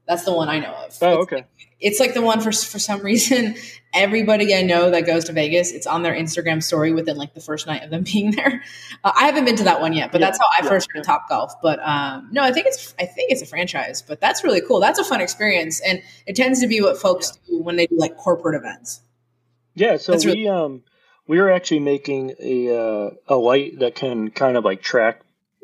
[0.07, 0.97] That's the one I know of.
[1.01, 1.45] Oh, It's- okay.
[1.79, 3.55] it's like the one for for some reason
[3.93, 7.39] everybody I know that goes to Vegas, it's on their Instagram story within like the
[7.41, 8.61] first night of them being there.
[9.03, 10.89] Uh, I haven't been to that one yet, but Yeah, that's how I yeah, first
[10.93, 11.53] heard of Top Golf.
[11.61, 14.79] But um, no, I think it's I think it's a franchise, but that's really cool.
[14.79, 17.97] That's a fun experience, and it tends to be what folks do when they do
[17.97, 19.01] like corporate events.
[19.73, 20.83] Yeah, so really- we um
[21.27, 25.21] we were actually making a uh, a light that can kind of like track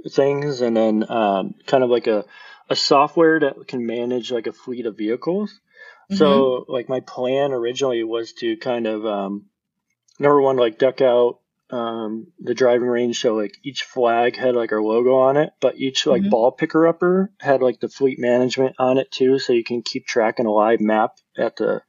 [0.09, 2.25] things, and then um, kind of like a
[2.71, 5.59] a software that can manage like a fleet of vehicles.
[6.09, 9.45] So like my plan originally was to kind of um,
[10.19, 14.71] number one like duck out um, the driving range so like each flag had like
[14.71, 16.29] our logo on it, but each like Mhm.
[16.29, 20.05] ball picker upper had like the fleet management on it too, so you can keep
[20.05, 21.81] tracking a live map at the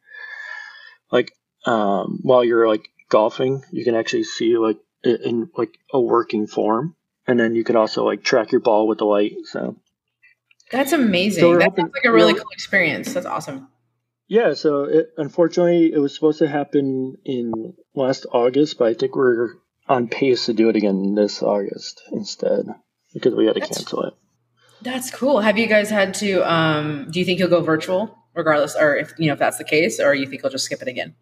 [1.10, 1.32] like
[1.64, 6.96] um, while you're like golfing, you can actually see like in like a working form,
[7.26, 9.34] and then you can also like track your ball with the light.
[9.44, 9.76] So
[10.72, 11.40] That's amazing.
[11.40, 13.12] So that hoping- sounds like a really cool experience.
[13.14, 13.68] That's awesome.
[14.28, 19.14] yeah, so it, unfortunately it was supposed to happen in last August, but I think
[19.14, 19.50] we're
[19.88, 22.66] on pace to do it again this August instead
[23.12, 24.14] because we had to That's- cancel it.
[24.80, 25.38] That's cool.
[25.40, 26.40] Have you guys had to?
[26.50, 29.62] Um, do you think you'll go virtual, regardless, or if you know if that's the
[29.64, 31.14] case, or you think you'll just skip it again?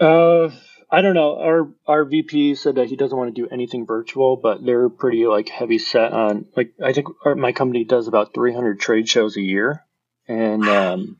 [0.00, 0.50] Uh,
[0.90, 1.38] I don't know.
[1.38, 5.26] Our our VP said that he doesn't want to do anything virtual, but they're pretty
[5.26, 9.36] like heavy set on like I think our, my company does about 300 trade shows
[9.36, 9.84] a year,
[10.26, 11.18] and um,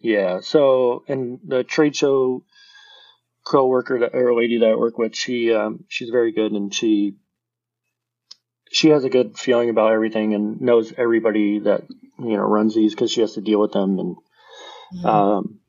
[0.00, 0.40] yeah.
[0.40, 2.44] So and the trade show
[3.46, 7.16] co-worker that, or lady that I work with, she um she's very good and she
[8.70, 11.84] she has a good feeling about everything and knows everybody that
[12.18, 14.16] you know runs these because she has to deal with them and
[14.94, 15.06] Mm-hmm.
[15.06, 15.60] um,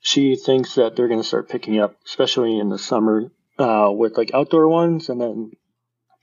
[0.00, 4.16] she thinks that they're going to start picking up, especially in the summer, uh, with
[4.16, 5.52] like outdoor ones, and then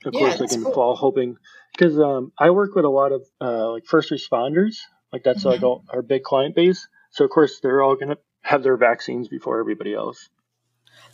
[0.04, 0.70] of Yeah, course like in cool.
[0.70, 1.36] the fall, hoping
[1.72, 4.78] because um, I work with a lot of uh, like first responders,
[5.12, 5.64] like that's like Mhm.
[5.64, 6.88] all, our big client base.
[7.10, 10.28] So of course they're all going to have their vaccines before everybody else.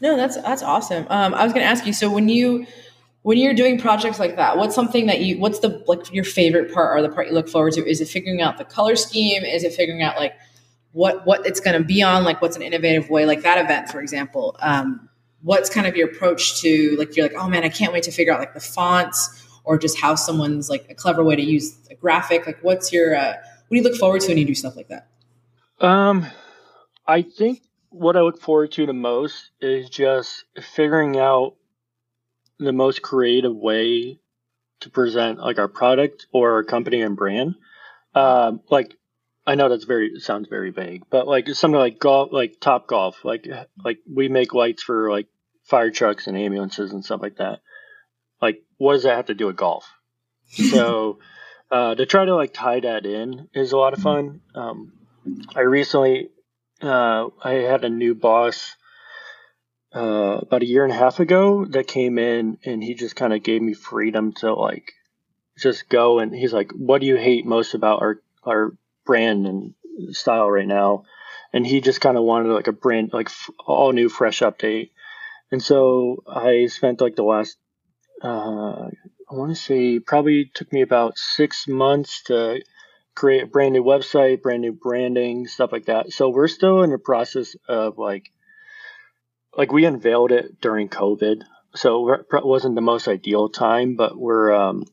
[0.01, 1.07] No, that's that's awesome.
[1.11, 1.93] Um, I was going to ask you.
[1.93, 2.67] So when you
[3.23, 6.73] when you're doing projects like that, what's something that you what's the like your favorite
[6.73, 7.87] part or the part you look forward to?
[7.89, 9.45] Is it figuring out the color scheme?
[9.45, 10.35] Is it figuring out like
[10.95, 12.25] what what it's going to be on?
[12.25, 13.27] Like what's an innovative way?
[13.27, 14.57] Like that event, for example.
[14.61, 15.11] Um,
[15.43, 18.13] what's kind of your approach to like you're like oh man, I can't wait to
[18.13, 21.77] figure out like the fonts or just how someone's like a clever way to use
[21.91, 22.47] a graphic.
[22.47, 24.89] Like what's your uh, what do you look forward to when you do stuff like
[24.89, 25.09] that?
[25.81, 26.27] Um,
[27.07, 31.57] I think what I look forward to the most is just figuring out
[32.59, 34.21] the most creative way
[34.81, 37.57] to present like our product or our company and brand.
[38.15, 38.97] Um, like
[39.47, 43.25] I know that's very sounds very vague, but like something like golf, like Top Golf,
[43.25, 43.47] like
[43.85, 45.27] like we make lights for like
[45.65, 47.61] fire trucks and ambulances and stuff like that.
[48.41, 49.91] Like, what does that have to do with golf?
[50.47, 51.19] So,
[51.71, 54.43] uh, to try to like tie that in is a lot of fun.
[54.55, 54.93] Um,
[55.57, 56.29] I recently
[56.83, 58.77] uh, I had a new boss
[59.95, 63.33] uh, about a year and a half ago that came in and he just kind
[63.33, 64.93] of gave me freedom to like
[65.59, 69.75] just go and he's like, "What do you hate most about our our brand and
[70.15, 71.05] style right now?"
[71.53, 74.91] And he just kind of wanted like a brand like f- all new fresh update.
[75.53, 77.57] And so I spent like the last
[78.23, 78.89] uh,
[79.31, 82.63] I want to say probably took me about six months to
[83.15, 86.13] create a brand new website, brand new branding, stuff like that.
[86.13, 88.31] So we're still in the process of like,
[89.57, 91.43] like we unveiled it during COVID,
[91.75, 94.85] so it wasn't the most ideal time, but we're um,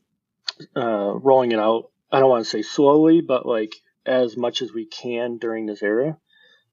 [0.76, 1.90] uh, rolling it out.
[2.10, 3.74] I don't want to say slowly, but like
[4.06, 6.18] as much as we can during this era.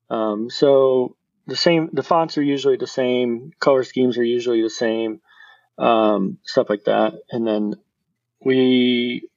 [0.10, 1.16] Um, so
[1.48, 5.22] the same, the fonts are usually the same, color schemes are usually the same,
[5.78, 7.76] um, stuff like that, and then
[8.44, 9.30] we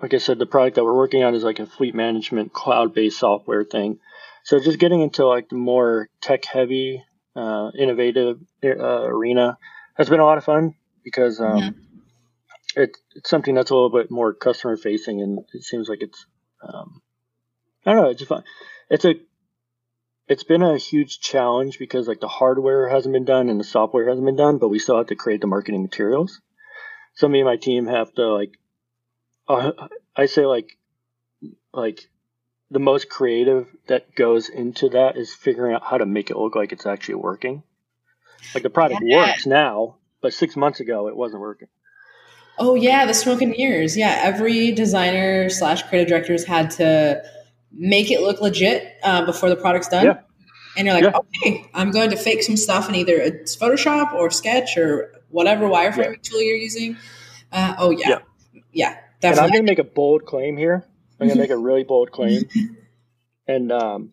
[0.00, 2.92] like I said, the product that we're working on is like a fleet management cloud
[2.94, 3.98] based software thing.
[4.44, 7.02] So just getting into like the more tech heavy,
[7.34, 9.58] uh, innovative uh, arena
[9.96, 11.74] has been a lot of fun because um, Mhm.
[12.76, 16.26] it, it's something that's a little bit more customer facing and it seems like it's,
[16.62, 17.00] um,
[17.86, 18.42] I don't know, it's fun.
[18.90, 19.14] It's a,
[20.28, 24.08] it's been a huge challenge because like the hardware hasn't been done and the software
[24.08, 26.40] hasn't been done, but we still have to create the marketing materials.
[27.14, 28.58] So me and my team have to like
[29.48, 29.70] uh,
[30.16, 30.76] I say like
[31.72, 32.08] like
[32.70, 36.56] the most creative that goes into that is figuring out how to make it look
[36.56, 37.62] like it's actually working.
[38.52, 39.18] Like the product Yeah.
[39.18, 41.68] works now, but six months ago it wasn't working.
[42.58, 43.96] Oh yeah, the smoke and mirrors.
[43.96, 47.22] Yeah, every designer slash creative directors had to
[47.72, 50.04] make it look legit uh, before the product's done.
[50.06, 50.20] Yeah.
[50.76, 51.18] And you're like, Yeah.
[51.18, 55.66] okay, I'm going to fake some stuff in either it's Photoshop or Sketch or whatever
[55.66, 56.96] wireframing tool you're using.
[57.50, 58.18] Uh, oh yeah, Yeah.
[58.72, 60.84] yeah, And I'm going to make a bold claim here.
[61.18, 62.44] I'm going to make a really bold claim.
[63.48, 64.12] And um,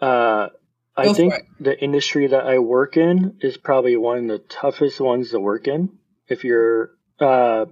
[0.00, 0.48] uh,
[0.96, 5.00] I Go think the industry that I work in is probably one of the toughest
[5.00, 5.98] ones to work in.
[6.28, 7.66] If you're, uh,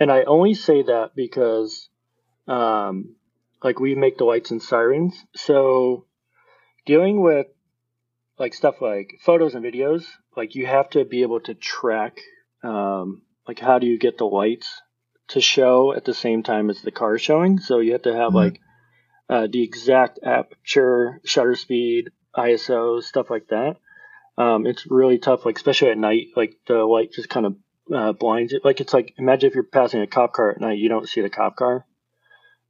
[0.00, 1.88] and I only say that because,
[2.46, 3.16] um,
[3.62, 6.06] like we make the lights and sirens, so
[6.86, 7.46] dealing with
[8.38, 10.04] like stuff like photos and videos,
[10.36, 12.18] like you have to be able to track,
[12.62, 14.80] um, like how do you get the lights
[15.28, 17.58] to show at the same time as the car showing.
[17.58, 18.36] So you have to have Mhm.
[18.36, 18.60] like
[19.28, 23.76] uh, the exact aperture, shutter speed, ISO, stuff like that.
[24.38, 26.28] Um, it's really tough, like especially at night.
[26.34, 27.56] Like the light just kind of
[27.92, 28.64] uh, blinds it.
[28.64, 31.20] Like it's like imagine if you're passing a cop car at night, you don't see
[31.20, 31.84] the cop car.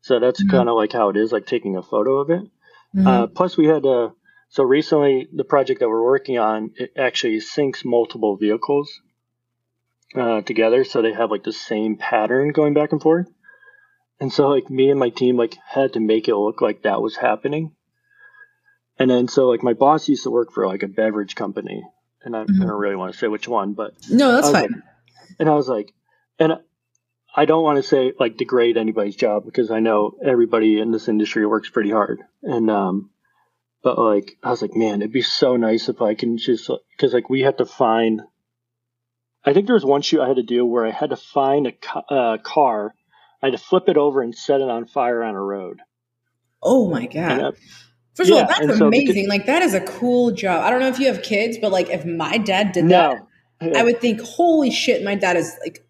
[0.01, 0.51] So that's Mhm.
[0.51, 2.43] kind of like how it is, like taking a photo of it.
[2.95, 3.07] Mhm.
[3.07, 4.11] Uh, plus, we had uh,
[4.49, 8.91] so recently the project that we're working on it actually syncs multiple vehicles
[10.15, 13.27] uh, together, so they have like the same pattern going back and forth.
[14.21, 17.03] And so, like me and my team, like had to make it look like that
[17.03, 17.73] was happening.
[18.99, 21.85] And then, so like my boss used to work for like a beverage company,
[22.25, 22.63] and I, Mhm.
[22.63, 24.63] I don't really want to say which one, but no, that's fine.
[24.63, 24.71] like-
[25.39, 25.93] and I was like,
[26.39, 26.59] and
[27.35, 31.09] I don't want to say like degrade anybody's job because I know everybody in this
[31.09, 32.21] industry works pretty hard.
[32.43, 33.11] And, um,
[33.83, 37.13] but like, I was like, man, it'd be so nice if I can just, cause
[37.13, 38.23] like we had to find,
[39.45, 41.67] I think there was one shoot I had to do where I had to find
[41.67, 42.95] a ca- uh, car.
[43.43, 45.81] I had to flip it over and set it on fire on a road.
[46.63, 47.31] oh my god.
[47.33, 47.53] And, uh,
[48.15, 49.29] First of all, that's so because- amazing.
[49.29, 50.65] like that is a cool job.
[50.65, 53.21] I don't know if you have kids, but like if my dad did that,
[53.61, 53.73] no.
[53.79, 55.85] I would think, holy shit, my dad is like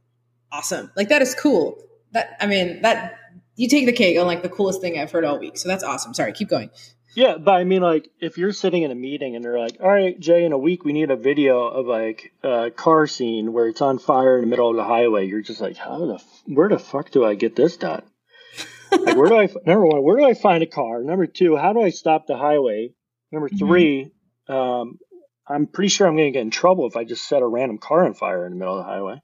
[0.53, 0.91] awesome.
[0.97, 1.83] Like that is cool.
[2.13, 3.19] That I mean, that
[3.57, 5.59] you take the cake on like the coolest thing I've heard all week.
[5.59, 6.15] So that's awesome.
[6.15, 6.71] Sorry, keep going.
[7.15, 9.89] Yeah, but I mean, like, if you're sitting in a meeting and they're like, "All
[9.89, 13.67] right, Jay, in a week we need a video of like a car scene where
[13.67, 16.43] it's on fire in the middle of the highway," you're just like, "How the f-
[16.47, 18.03] where the fuck do I get this done?
[18.93, 21.03] like, where do I f- number one, where do I find a car?
[21.03, 22.91] Number two, how do I stop the highway?
[23.33, 23.59] Number Mhm.
[23.59, 24.11] 3
[24.49, 24.99] um,
[25.47, 27.79] I'm pretty sure I'm going to get in trouble if I just set a random
[27.79, 29.21] car on fire in the middle of the highway.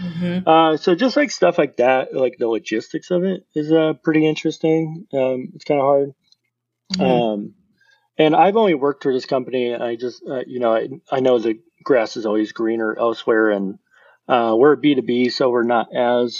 [0.00, 0.48] Mm-hmm.
[0.48, 4.26] Uh, so just like stuff like that, like the logistics of it is uh, pretty
[4.26, 5.06] interesting.
[5.12, 6.12] Um, it's kind of hard.
[6.92, 7.02] Mm-hmm.
[7.02, 7.54] Um,
[8.18, 9.72] and I've only worked for this company.
[9.72, 13.50] And I just, uh, you know, I, I know the grass is always greener elsewhere,
[13.50, 13.78] and
[14.28, 16.38] uh, we're a B two B, so we're not as,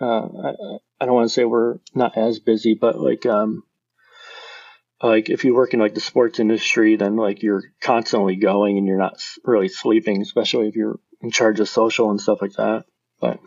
[0.00, 0.52] uh, I,
[1.00, 3.62] I don't want to say we're not as busy, but like, um,
[5.02, 8.86] like if you work in like the sports industry, then like you're constantly going and
[8.86, 12.84] you're not really sleeping, especially if you're in charge of social and stuff like that.
[13.20, 13.40] But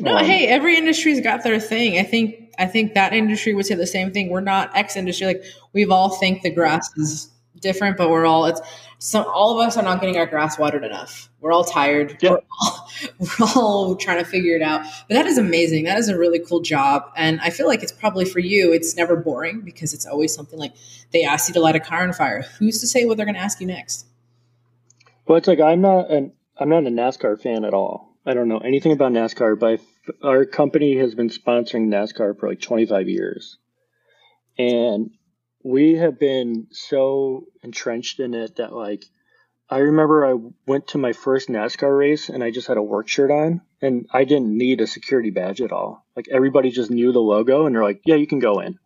[0.00, 1.98] No, um, hey, every industry's got their thing.
[1.98, 4.28] I think I think that industry would say the same thing.
[4.30, 5.26] We're not X industry.
[5.26, 8.60] Like we've all think the grass is different, but we're all it's
[8.98, 11.30] some all of us are not getting our grass watered enough.
[11.40, 12.18] We're all tired.
[12.20, 12.30] Yeah.
[12.30, 14.82] We're, all, we're all trying to figure it out.
[15.08, 15.84] But that is amazing.
[15.84, 17.04] That is a really cool job.
[17.16, 20.58] And I feel like it's probably for you, it's never boring because it's always something
[20.58, 20.74] like
[21.12, 22.42] they ask you to light a car on fire.
[22.58, 24.06] Who's to say what they're gonna ask you next?
[25.26, 28.07] Well, it's like I'm not an I'm not a NASCAR fan at all.
[28.28, 29.80] I don't know anything about NASCAR, but
[30.22, 33.56] our company has been sponsoring NASCAR for like 25 years,
[34.58, 35.12] and
[35.64, 39.06] we have been so entrenched in it that like
[39.70, 43.08] I remember I went to my first NASCAR race and I just had a work
[43.08, 46.04] shirt on and I didn't need a security badge at all.
[46.14, 48.78] Like everybody just knew the logo and they're like, "Yeah, you can go in."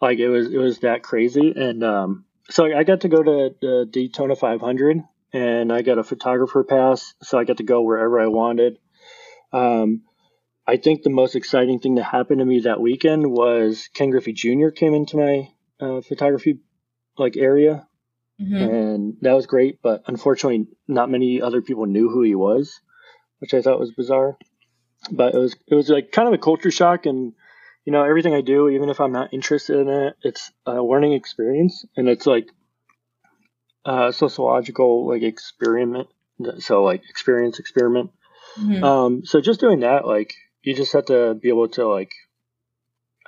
[0.00, 3.54] Like it was it was that crazy and um so I got to go to
[3.60, 8.20] the Daytona 500 and I got a photographer pass, so I got to go wherever
[8.20, 8.78] I wanted.
[9.52, 10.02] Um,
[10.66, 14.32] I think the most exciting thing that happened to me that weekend was Ken Griffey
[14.32, 14.68] Jr.
[14.68, 15.48] came into my
[15.80, 16.60] uh, photography
[17.18, 17.86] like area,
[18.40, 18.68] Mhm.
[18.68, 19.80] and that was great.
[19.82, 22.80] But unfortunately, not many other people knew who he was,
[23.38, 24.36] which I thought was bizarre.
[25.10, 27.32] But it was it was like kind of a culture shock, and
[27.84, 31.14] you know everything I do, even if I'm not interested in it, it's a learning
[31.14, 32.46] experience, and it's like
[33.84, 36.08] uh, sociological like experiment.
[36.58, 38.10] So like experience experiment.
[38.58, 38.82] Mhm.
[38.82, 42.12] Um, so just doing that, like you just have to be able to like,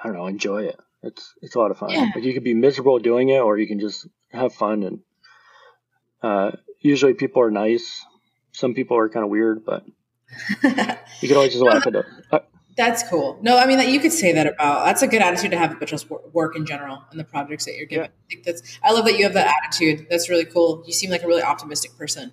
[0.03, 0.81] I don't know, enjoy it.
[1.03, 1.91] It's it's a lot of fun.
[1.91, 2.11] Yeah.
[2.15, 4.83] Like you could be miserable doing it, or you can just have fun.
[4.83, 5.01] And
[6.23, 8.05] uh, usually people are nice.
[8.53, 9.85] Some people are kind of weird, but
[10.63, 12.07] you can always just laugh at it.
[12.77, 13.39] That's cool.
[13.43, 14.87] No, I mean that you could say that about.
[14.87, 17.77] That's a good attitude to have, but just work in general and the projects that
[17.77, 18.07] you're given.
[18.07, 18.79] I think that's.
[18.83, 20.07] I love that you have that attitude.
[20.09, 20.83] That's really cool.
[20.87, 22.33] You seem like a really optimistic person.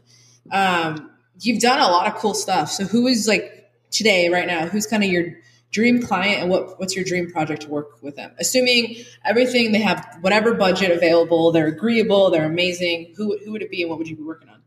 [0.51, 1.11] Um,
[1.41, 2.71] you've done a lot of cool stuff.
[2.71, 5.25] So who is like today, right now, who's kind of your
[5.71, 8.31] dream client and what what's your dream project to work with them?
[8.39, 13.13] Assuming everything they have whatever budget available, they're agreeable, they're amazing.
[13.17, 14.59] Who who would it be and what would you be working on?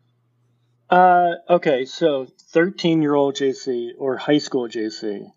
[0.91, 5.33] Uh, okay, so 13 year old JC or high school JC,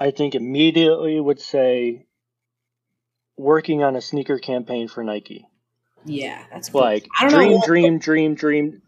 [0.00, 2.06] I think immediately would say
[3.36, 5.46] working on a sneaker campaign for Nike.
[6.06, 6.80] Yeah, that's cool.
[6.80, 7.62] like dream, know.
[7.64, 8.82] dream, dream, dream,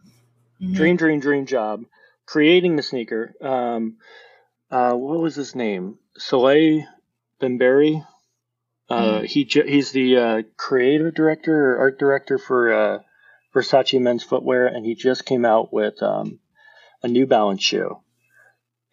[0.60, 0.72] mm-hmm.
[0.72, 1.84] dream, dream, dream job.
[2.24, 3.34] Creating the sneaker.
[3.42, 3.98] Um,
[4.70, 5.98] uh, what was his name?
[6.18, 6.86] Salehe
[7.40, 8.02] Bembury.
[8.88, 9.26] Uh, mm.
[9.26, 12.98] he he's the uh, creative director or art director for uh,
[13.54, 16.40] Versace men's footwear, and he just came out with um,
[17.02, 18.01] a New Balance shoe.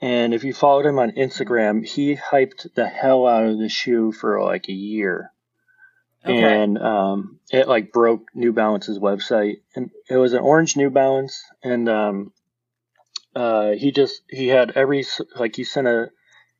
[0.01, 4.11] And if you followed him on Instagram, he hyped the hell out of the shoe
[4.11, 5.31] for like a year.
[6.25, 6.61] Okay.
[6.61, 11.41] And um, it like broke New Balance's website, and it was an orange New Balance,
[11.63, 12.33] and um,
[13.35, 15.05] uh, he just he had every
[15.37, 16.09] like he sent a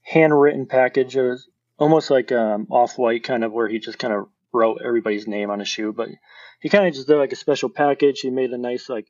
[0.01, 1.15] handwritten package.
[1.17, 4.81] It was almost like um, off white kind of where he just kind of wrote
[4.83, 6.09] everybody's name on a shoe, but
[6.61, 8.21] he kind of just did like a special package.
[8.21, 9.07] He made a nice like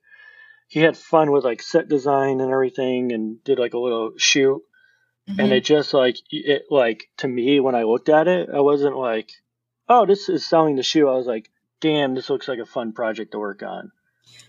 [0.70, 4.62] he had fun with like set design and everything, and did like a little shoot.
[5.28, 5.40] Mm-hmm.
[5.40, 8.96] And it just like it like to me when I looked at it, I wasn't
[8.96, 9.32] like,
[9.90, 11.10] oh, this is selling the shoe.
[11.10, 11.50] I was like,
[11.82, 13.92] damn, this looks like a fun project to work on.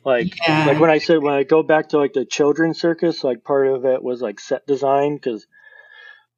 [0.05, 0.67] Like yeah.
[0.67, 3.67] like when I said when I go back to like the children's circus, like part
[3.67, 5.47] of it was like set design because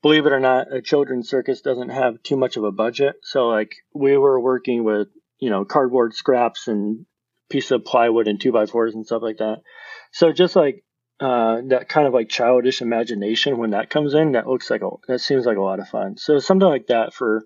[0.01, 3.17] believe it or not, a children's circus doesn't have too much of a budget.
[3.23, 5.09] So like we were working with
[5.41, 7.05] you know cardboard scraps and
[7.53, 9.59] piece of plywood and two by fours and stuff like that.
[10.13, 10.85] So just like
[11.21, 14.91] uh, that kind of like childish imagination when that comes in, that looks like a
[15.07, 16.17] that seems like a lot of fun.
[16.17, 17.45] So something like that for.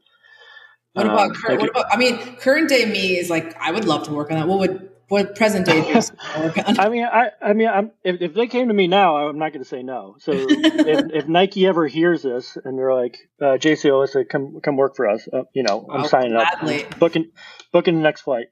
[0.95, 3.73] What about, um, current, like, what about I mean, current day me is like I
[3.73, 4.49] would love to work on that.
[4.49, 5.83] What would what present day
[6.21, 9.53] I mean, I, I mean, I'm, if, if they came to me now, I'm not
[9.53, 10.17] going to say no.
[10.19, 14.77] So if, if, Nike ever hears this and they're like, uh, JC Alyssa, come come
[14.77, 16.85] work for us, uh, you know, I'm oh, signing gladly.
[16.85, 17.31] up, booking
[17.73, 18.47] booking the next flight.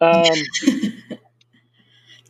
[0.00, 0.22] Um,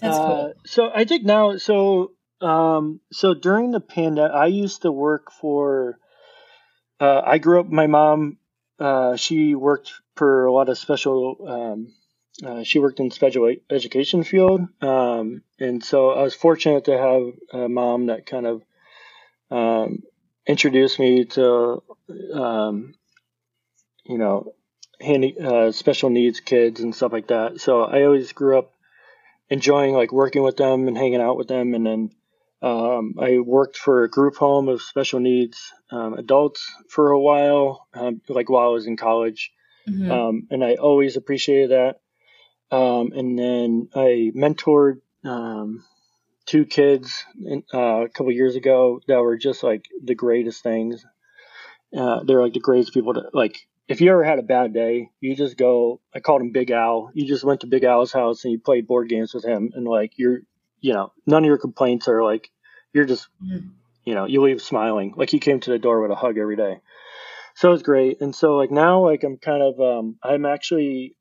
[0.00, 0.52] That's uh, cool.
[0.64, 5.98] So I think now, so um, so during the pandemic, I used to work for.
[7.00, 7.66] Uh, I grew up.
[7.68, 8.38] My mom,
[8.78, 11.94] uh, she worked for a lot of special um,
[12.44, 17.62] uh, she worked in special education field, um, and so I was fortunate to have
[17.62, 18.62] a mom that kind of
[19.50, 20.02] um,
[20.46, 21.82] introduced me to,
[22.32, 22.94] um,
[24.04, 24.52] you know,
[25.00, 27.60] handy uh, special needs kids and stuff like that.
[27.60, 28.72] So I always grew up
[29.48, 32.10] enjoying like working with them and hanging out with them, and then
[32.60, 37.86] um, I worked for a group home of special needs um, adults for a while,
[37.94, 39.52] um, like while I was in college.
[39.88, 40.10] Mm-hmm.
[40.50, 42.00] and I always appreciated that.
[42.76, 45.84] Um, and then I mentored um,
[46.44, 51.04] two kids in, uh, a couple years ago that were just like the greatest things.
[51.96, 53.66] Uh, they're like the greatest people to like.
[53.88, 56.00] If you ever had a bad day, you just go.
[56.14, 57.10] I called him Big Al.
[57.14, 59.86] You just went to Big Al's house and you played board games with him, and
[59.86, 60.40] like you're,
[60.80, 62.50] you know, none of your complaints are like
[62.92, 63.28] you're just,
[64.04, 65.14] you know, you leave smiling.
[65.16, 66.80] Like he came to the door with a hug every day.
[67.54, 68.20] So it was great.
[68.20, 71.16] And so like now, like I'm kind of, um, I'm actually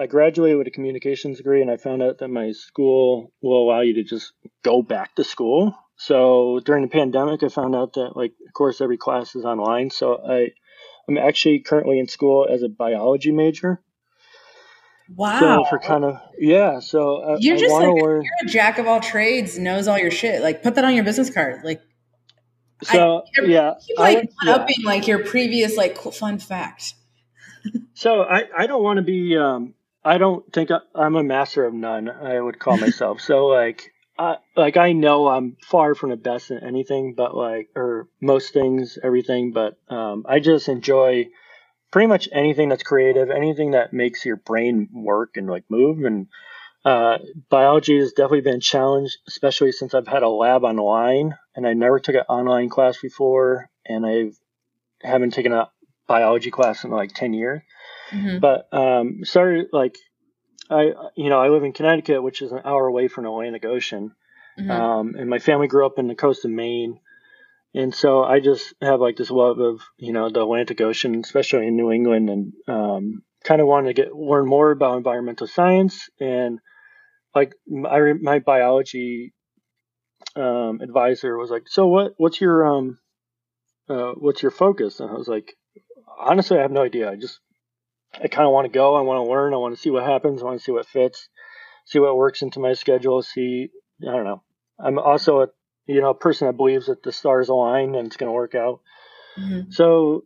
[0.00, 3.80] I graduated with a communications degree, and I found out that my school will allow
[3.80, 5.74] you to just go back to school.
[5.96, 9.90] So during the pandemic, I found out that, like, of course, every class is online.
[9.90, 10.52] So I,
[11.10, 13.80] I'm actually currently in school as a biology major.
[15.16, 15.40] Wow.
[15.40, 18.22] So for kind of yeah, so I, you're just like learn.
[18.22, 20.40] you're a jack of all trades, knows all your shit.
[20.40, 21.64] Like put that on your business card.
[21.64, 21.82] Like
[22.84, 26.94] so I, yeah, keep like I, upping like your previous like cool, fun fact.
[27.94, 31.64] so I I don't want to be um I don't think I, am a master
[31.64, 32.08] of none.
[32.08, 33.90] I would call myself so like
[34.20, 38.52] I like I know I'm far from the best in anything, but like or most
[38.52, 39.52] things, everything.
[39.52, 41.28] But um, I just enjoy
[41.90, 46.04] pretty much anything that's creative, anything that makes your brain work and like move.
[46.04, 46.26] And
[46.84, 47.18] uh,
[47.48, 51.98] biology has definitely been challenged, especially since I've had a lab online and I never
[51.98, 54.32] took an online class before, and I
[55.06, 55.70] haven't taken a
[56.06, 57.62] biology class in like ten years.
[58.10, 58.40] Mm-hmm.
[58.40, 59.96] But um, started like
[60.70, 63.64] I, you know, I live in Connecticut, which is an hour away from the Atlantic
[63.64, 64.14] Ocean,
[64.58, 64.70] mm-hmm.
[64.70, 67.00] um, and my family grew up in the coast of Maine,
[67.74, 71.66] and so I just have like this love of you know the Atlantic Ocean, especially
[71.66, 76.08] in New England, and um, kind of wanted to get learn more about environmental science
[76.20, 76.60] and
[77.34, 77.54] like
[77.88, 79.32] I, my biology
[80.36, 82.98] um, advisor was like, so what what's your um
[83.88, 85.00] uh, what's your focus?
[85.00, 85.56] And I was like,
[86.18, 87.10] honestly, I have no idea.
[87.10, 87.40] I just
[88.14, 88.96] I kind of want to go.
[88.96, 89.54] I want to learn.
[89.54, 90.42] I want to see what happens.
[90.42, 91.28] I want to see what fits,
[91.84, 93.22] see what works into my schedule.
[93.22, 93.70] See,
[94.02, 94.42] I don't know.
[94.78, 95.48] I'm also a
[95.86, 98.54] you know a person that believes that the stars align and it's going to work
[98.54, 98.80] out.
[99.38, 99.70] Mm-hmm.
[99.70, 100.24] So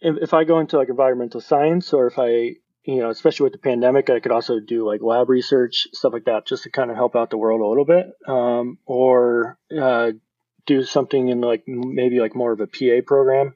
[0.00, 3.52] if, if I go into like environmental science or if I you know, especially with
[3.52, 6.90] the pandemic, I could also do like lab research, stuff like that, just to kind
[6.90, 10.12] of help out the world a little bit, um, or uh,
[10.66, 13.54] do something in like maybe like more of a PA program.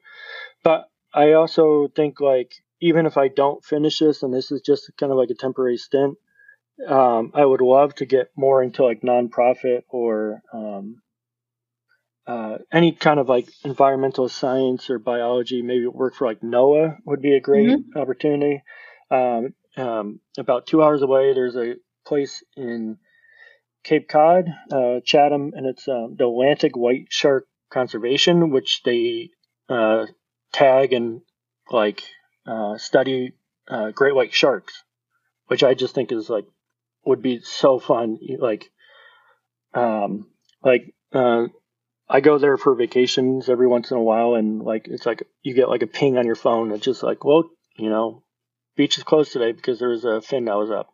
[0.63, 4.91] But I also think like even if I don't finish this, and this is just
[4.99, 6.17] kind of like a temporary stint,
[6.87, 11.01] um, I would love to get more into like nonprofit or um,
[12.27, 15.61] uh, any kind of like environmental science or biology.
[15.61, 17.99] Maybe work for like NOAA would be a great mm-hmm.
[17.99, 18.63] opportunity.
[19.09, 22.97] Um, um, about two hours away, there's a place in
[23.83, 29.29] Cape Cod, uh, Chatham, and it's um, the Atlantic White Shark Conservation, which they
[29.69, 30.05] uh,
[30.51, 31.21] tag and
[31.69, 32.03] like
[32.47, 33.33] uh, study
[33.67, 34.83] uh, great white sharks,
[35.47, 36.45] which I just think is like
[37.05, 38.17] would be so fun.
[38.39, 38.69] Like,
[39.73, 40.27] um,
[40.63, 41.47] like uh,
[42.09, 45.53] I go there for vacations every once in a while, and like it's like you
[45.53, 46.71] get like a ping on your phone.
[46.71, 48.23] It's just like, well, you know,
[48.75, 50.93] beach is closed today because there was a fin that was up,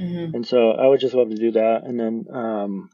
[0.00, 0.34] mm-hmm.
[0.34, 1.82] and so I would just love to do that.
[1.84, 2.90] And then, um,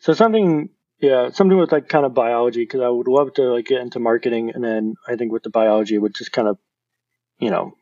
[0.00, 0.70] so something,
[1.02, 3.98] yeah, something with like kind of biology because I would love to like get into
[3.98, 6.58] marketing, and then I think with the biology would just kind of,
[7.40, 7.74] you know,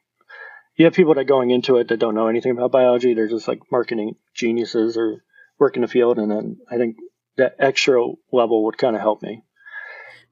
[0.77, 3.13] you have people that are going into it that don't know anything about biology.
[3.13, 5.23] They're just like marketing geniuses or
[5.59, 6.97] work in the field, and then I think
[7.37, 8.03] that extra
[8.33, 9.45] level would kind of help me.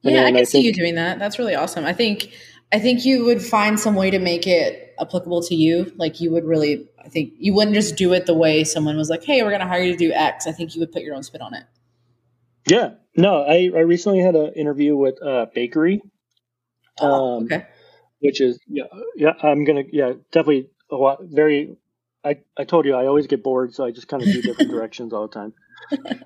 [0.03, 1.19] And yeah, I can I see think, you doing that.
[1.19, 1.85] That's really awesome.
[1.85, 2.33] I think
[2.73, 5.93] I think you would find some way to make it applicable to you.
[5.97, 9.11] Like you would really, I think you wouldn't just do it the way someone was
[9.11, 11.03] like, "Hey, we're going to hire you to do X." I think you would put
[11.03, 11.65] your own spin on it.
[12.69, 12.95] Yeah.
[13.17, 16.03] No, I, I recently had an interview with a bakery.
[17.01, 17.67] Oh, um, okay.
[18.21, 21.77] Which is yeah yeah I'm gonna yeah definitely a lot very
[22.25, 24.71] I I told you I always get bored so I just kind of do different
[24.73, 25.55] directions all the time.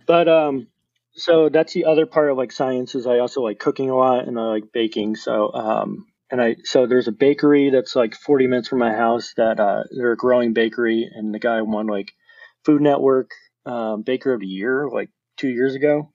[0.06, 0.68] But um
[1.14, 4.26] so that's the other part of like science is I also like cooking a lot
[4.26, 5.16] and I like baking.
[5.16, 9.34] So um and I so there's a bakery that's like 40 minutes from my house
[9.36, 12.12] that uh, they're a growing bakery, and the guy won like
[12.64, 13.30] Food Network
[13.66, 16.10] um, Baker of the Year like two years ago.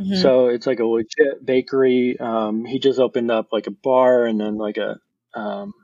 [0.00, 0.22] Mm-hmm.
[0.22, 2.16] So it's like a legit bakery.
[2.18, 4.98] Um, he just opened up like a bar and then like a
[5.34, 5.74] um,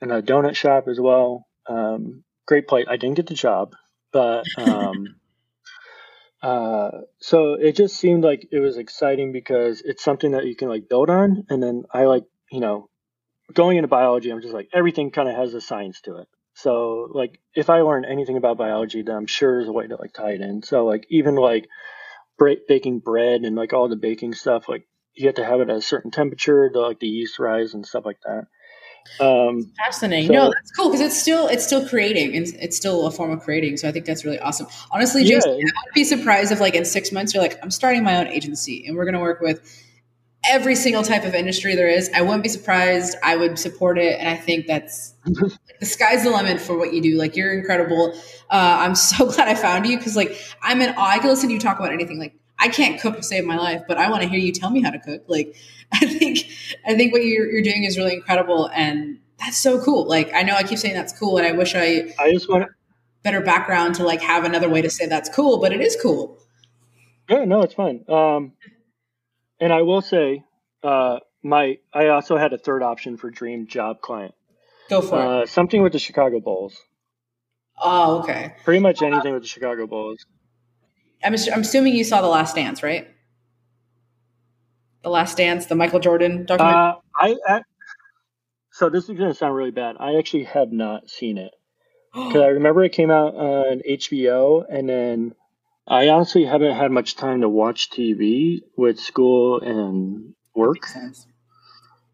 [0.00, 1.46] and a donut shop as well.
[1.66, 2.86] Um, great place.
[2.88, 3.74] I didn't get the job,
[4.12, 5.16] but um,
[6.42, 10.68] uh, so it just seemed like it was exciting because it's something that you can
[10.68, 11.44] like build on.
[11.48, 12.88] And then I like you know,
[13.52, 16.28] going into biology, I'm just like everything kind of has a science to it.
[16.54, 19.96] So like if I learn anything about biology, then I'm sure there's a way to
[19.96, 20.62] like tie it in.
[20.62, 21.68] So like even like
[22.68, 25.76] baking bread and like all the baking stuff, like you have to have it at
[25.76, 28.46] a certain temperature to like the yeast rise and stuff like that.
[29.18, 30.28] Um, fascinating.
[30.28, 33.30] So, no, that's cool because it's still it's still creating and it's still a form
[33.30, 33.76] of creating.
[33.76, 34.66] So I think that's really awesome.
[34.90, 35.64] Honestly, Jason, yeah.
[35.64, 38.28] I would be surprised if like in six months you're like, I'm starting my own
[38.28, 39.60] agency and we're going to work with
[40.48, 42.10] every single type of industry there is.
[42.14, 43.16] I wouldn't be surprised.
[43.22, 44.18] I would support it.
[44.18, 47.18] And I think that's the sky's the limit for what you do.
[47.18, 48.14] Like you're incredible.
[48.50, 51.10] Uh, I'm so glad I found you because like I'm in awe.
[51.10, 52.18] I can listen to you talk about anything.
[52.18, 54.70] Like I can't cook to save my life, but I want to hear you tell
[54.70, 55.24] me how to cook.
[55.28, 55.56] Like
[55.92, 56.38] I think
[56.86, 60.06] I think what you're, you're doing is really incredible, and that's so cool.
[60.06, 62.68] Like I know I keep saying that's cool, and I wish I I just want
[63.22, 66.38] better background to like have another way to say that's cool, but it is cool.
[67.28, 68.04] Yeah, no, it's fine.
[68.08, 68.52] Um,
[69.60, 70.44] and I will say,
[70.82, 74.34] uh, my I also had a third option for dream job client.
[74.88, 75.48] Go for uh, it.
[75.48, 76.76] Something with the Chicago Bulls.
[77.80, 78.54] Oh, okay.
[78.64, 80.26] Pretty much anything uh, with the Chicago Bulls.
[81.22, 83.08] I'm, I'm assuming you saw The Last Dance, right?
[85.02, 86.78] The Last Dance, the Michael Jordan documentary.
[86.78, 87.62] Uh, I, I
[88.72, 89.96] so this is going to sound really bad.
[89.98, 91.52] I actually have not seen it
[92.14, 95.34] because I remember it came out on HBO, and then
[95.90, 100.86] I honestly haven't had much time to watch TV with school and work.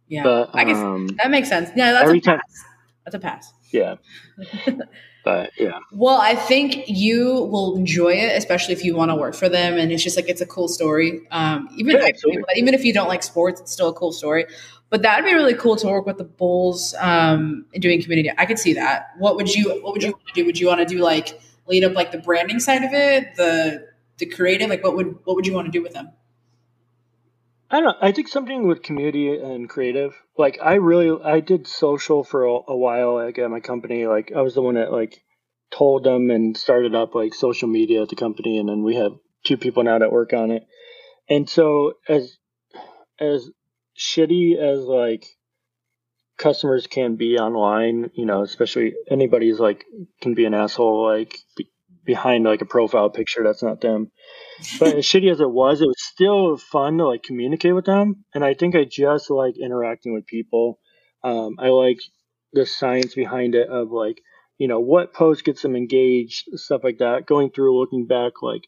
[0.09, 1.69] Yeah, but, I guess um, that makes sense.
[1.77, 2.25] Yeah, that's a pass.
[2.25, 2.41] Time,
[3.05, 3.53] that's a pass.
[3.73, 3.97] Yeah.
[5.25, 5.81] but yeah.
[5.93, 9.77] Well, I think you will enjoy it, especially if you want to work for them,
[9.77, 11.27] and it's just like it's a cool story.
[11.31, 12.23] Um, even yeah, if,
[12.57, 14.47] even if you don't like sports, it's still a cool story.
[14.89, 18.33] But that would be really cool to work with the Bulls um, and doing community.
[18.39, 19.09] I could see that.
[19.19, 20.47] What would you What would you want to do?
[20.47, 23.87] Would you want to do like lead up like the branding side of it, the
[24.19, 24.69] the creative?
[24.71, 26.11] Like, what would what would you want to do with them?
[27.71, 27.95] I don't know.
[28.01, 30.15] I think something with community and creative.
[30.39, 33.15] Like, I really I did social for a, a while.
[33.15, 35.23] Like at my company, like I was the one that like
[35.71, 39.13] told them and started up like social media at the company, and then we have
[39.45, 40.63] two people now that work on it.
[41.29, 42.37] And so as
[43.19, 43.51] as
[43.99, 45.27] shitty as like
[46.39, 49.85] customers can be online, you know, especially anybody's like
[50.21, 51.39] can be an asshole like
[52.05, 54.11] behind like a profile picture that's not them.
[54.79, 58.25] But as shitty as it was, it was still fun to like communicate with them.
[58.35, 60.79] And I think I just like interacting with people.
[61.23, 61.99] Um, I like
[62.53, 64.23] the science behind it of like,
[64.59, 67.27] you know, what post gets them engaged, stuff like that.
[67.27, 68.63] Going through, looking back, like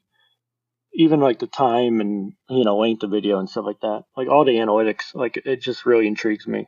[0.95, 4.03] even like the time and you know length of video and stuff like that.
[4.17, 6.67] Like all the analytics, like it just really intrigues me.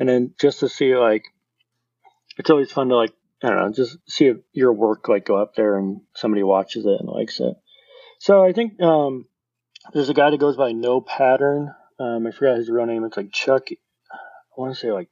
[0.00, 1.24] And then just to see like,
[2.38, 5.54] it's always fun to like I don't know, just see your work like go up
[5.54, 7.54] there and somebody watches it and likes it.
[8.18, 9.26] So I think um,
[9.92, 11.74] there's a guy that goes by No Pattern.
[11.98, 13.04] Um, I forgot his real name.
[13.04, 13.68] It's like Chuck.
[13.70, 14.16] I
[14.56, 15.08] want to say like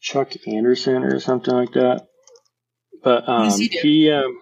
[0.00, 2.06] Chuck Anderson or something like that.
[3.02, 4.38] But um, he, he um,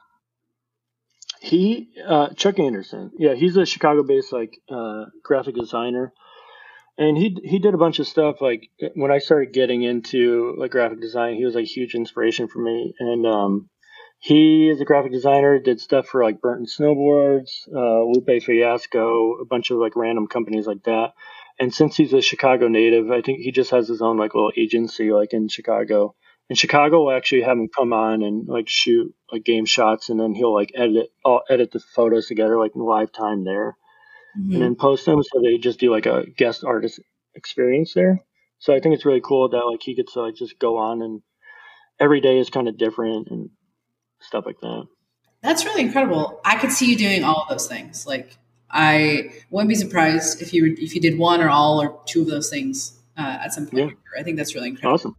[1.41, 3.13] he uh, Chuck Anderson.
[3.19, 6.13] Yeah, he's a Chicago-based like uh, graphic designer
[6.99, 10.71] and he he did a bunch of stuff like when I started getting into like
[10.71, 12.95] graphic design, he was like a huge inspiration for me.
[12.99, 13.69] And um,
[14.19, 19.45] he is a graphic designer, did stuff for like Burton Snowboards, uh, Lupe Fiasco, a
[19.45, 21.13] bunch of like random companies like that.
[21.59, 24.53] And since he's a Chicago native, I think he just has his own like little
[24.57, 26.15] agency like in Chicago.
[26.49, 30.19] And Chicago will actually have him come on and like shoot like game shots, and
[30.19, 33.77] then he'll like edit all edit the photos together like in live time there
[34.39, 34.53] mm-hmm.
[34.53, 35.23] and then post them.
[35.23, 37.01] So they just do like a guest artist
[37.35, 38.21] experience there.
[38.59, 41.03] So I think it's really cool that like he gets to like just go on
[41.03, 41.23] and
[42.01, 43.51] every day is kind of different and
[44.21, 44.87] stuff like that.
[45.43, 46.41] That's really incredible.
[46.45, 48.07] I could see you doing all of those things.
[48.07, 48.39] Like
[48.71, 52.29] I wouldn't be surprised if you if you did one or all or two of
[52.29, 53.91] those things uh, at some point.
[53.91, 54.21] Yeah.
[54.21, 54.95] I think that's really incredible.
[54.95, 55.17] Awesome.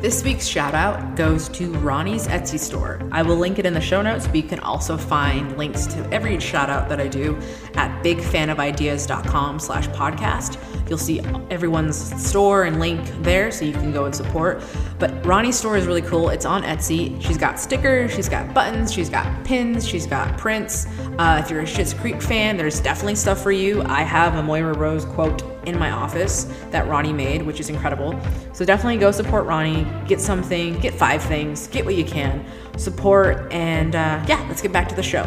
[0.00, 3.06] This week's shout out goes to Ronnie's Etsy store.
[3.12, 6.10] I will link it in the show notes, but you can also find links to
[6.10, 7.36] every shout out that I do
[7.74, 10.56] at bigfanofideas.com slash podcast.
[10.90, 11.20] You'll see
[11.50, 14.60] everyone's store and link there so you can go and support.
[14.98, 16.30] But Ronnie's store is really cool.
[16.30, 17.22] It's on Etsy.
[17.22, 20.88] She's got stickers, she's got buttons, she's got pins, she's got prints.
[21.16, 23.82] Uh, if you're a Schitt's Creek fan, there's definitely stuff for you.
[23.82, 28.20] I have a Moira Rose quote in my office that Ronnie made, which is incredible.
[28.52, 32.44] So definitely go support Ronnie, get something, get five things, get what you can,
[32.76, 35.22] support, and uh, yeah, let's get back to the show.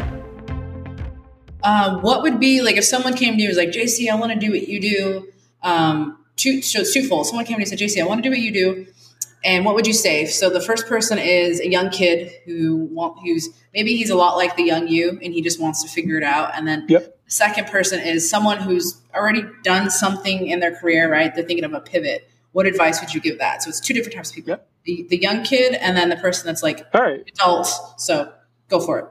[1.62, 4.16] Uh, what would be like if someone came to you and was like, JC, I
[4.16, 5.28] want to do what you do?
[5.64, 7.26] Um, two, so it's twofold.
[7.26, 8.86] Someone came to me and said, JC, I want to do what you do.
[9.44, 10.24] And what would you say?
[10.24, 14.36] So the first person is a young kid who want, who's maybe he's a lot
[14.36, 16.52] like the young you and he just wants to figure it out.
[16.54, 17.18] And then yep.
[17.24, 21.34] the second person is someone who's already done something in their career, right?
[21.34, 22.28] They're thinking of a pivot.
[22.52, 23.62] What advice would you give that?
[23.62, 24.50] So it's two different types of people.
[24.50, 24.68] Yep.
[24.84, 27.28] The, the young kid and then the person that's like All right.
[27.34, 27.68] adult.
[27.98, 28.32] So
[28.68, 29.06] go for it.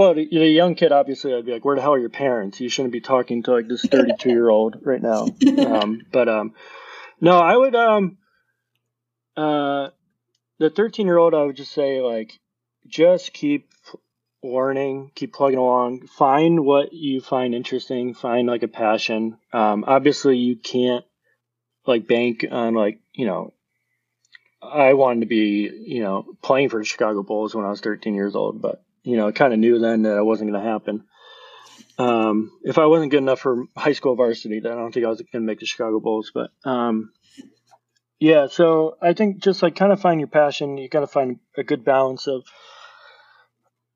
[0.00, 2.58] Well, the, young kid, obviously, I'd be like, "Where the hell are your parents?
[2.58, 5.26] You shouldn't be talking to like this thirty-two-year-old right now."
[5.58, 6.54] Um, but um,
[7.20, 8.16] no, I would um
[9.36, 9.90] uh
[10.58, 12.32] the 13 year old I would just say like
[12.86, 13.68] just keep
[14.42, 19.36] learning, keep plugging along, find what you find interesting, find like a passion.
[19.52, 21.04] Um obviously you can't
[21.86, 23.52] like bank on like, you know,
[24.62, 28.14] I wanted to be, you know, playing for the Chicago Bulls when I was 13
[28.14, 30.70] years old, but you know, I kind of knew then that it wasn't going to
[30.70, 31.04] happen.
[31.98, 35.10] Um, if I wasn't good enough for high school varsity, then I don't think I
[35.10, 36.32] was going to make the Chicago Bulls.
[36.34, 37.12] But um,
[38.18, 40.78] yeah, so I think just like kind of find your passion.
[40.78, 42.44] You got to find a good balance of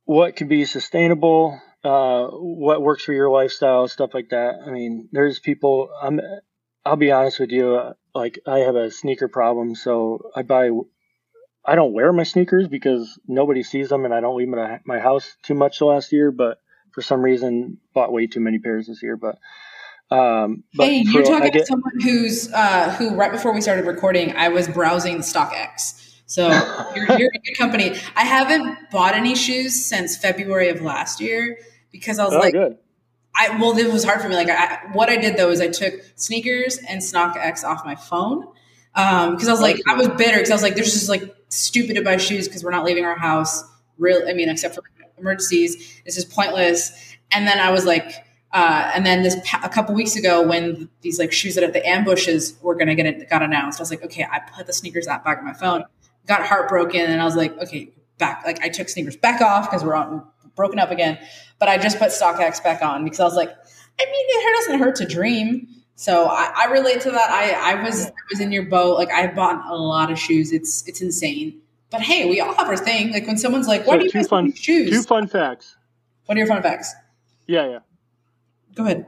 [0.05, 4.57] what can be sustainable, uh, what works for your lifestyle, stuff like that.
[4.66, 5.90] I mean, there's people.
[6.00, 6.20] I'm.
[6.86, 7.76] I'll be honest with you.
[7.76, 10.70] Uh, like I have a sneaker problem, so I buy.
[11.67, 14.87] I don't wear my sneakers because nobody sees them, and I don't leave them at
[14.87, 16.31] my house too much the last year.
[16.31, 16.59] But
[16.93, 19.17] for some reason bought way too many pairs this year.
[19.17, 19.39] But
[20.15, 23.87] um, but hey, you're talking get, to someone who's uh, who right before we started
[23.87, 26.01] recording, I was browsing StockX.
[26.27, 26.49] So
[26.95, 27.97] you're, you're a good company.
[28.17, 31.59] I haven't bought any shoes since February of last year
[31.91, 32.79] because I was oh, like, good.
[33.35, 34.37] I well, it was hard for me.
[34.37, 38.47] Like, I, what I did though is I took sneakers and StockX off my phone
[38.95, 41.35] because um, I was like, I was bitter because I was like, there's just like
[41.57, 43.64] stupid to buy shoes because we're not leaving our house.
[43.98, 44.82] Real, I mean, except for
[45.18, 46.00] emergencies.
[46.05, 47.16] This is pointless.
[47.30, 51.18] And then I was like, uh, and then this a couple weeks ago, when these
[51.18, 54.05] like shoes that at the ambushes were gonna get it got announced, I was like,
[54.05, 55.84] okay, I put the sneakers app back on my phone,
[56.26, 58.44] got heartbroken, and I was like, okay, back.
[58.46, 60.24] Like I took sneakers back off because we're on
[60.55, 61.18] broken up again,
[61.59, 64.78] but I just put StockX back on because I was like, I mean, it doesn't
[64.78, 65.66] hurt to dream.
[65.97, 67.30] So I, I relate to that.
[67.30, 68.99] I, I was I was in your boat.
[68.99, 70.53] Like I bought a lot of shoes.
[70.53, 71.61] It's it's insane.
[71.90, 73.12] But hey, we all have our thing.
[73.12, 75.76] Like when someone's like, "Why so do you buy fun, shoes?" Two fun facts.
[76.26, 76.92] What are your fun facts?
[77.47, 77.78] Yeah, yeah.
[78.74, 79.07] Go ahead.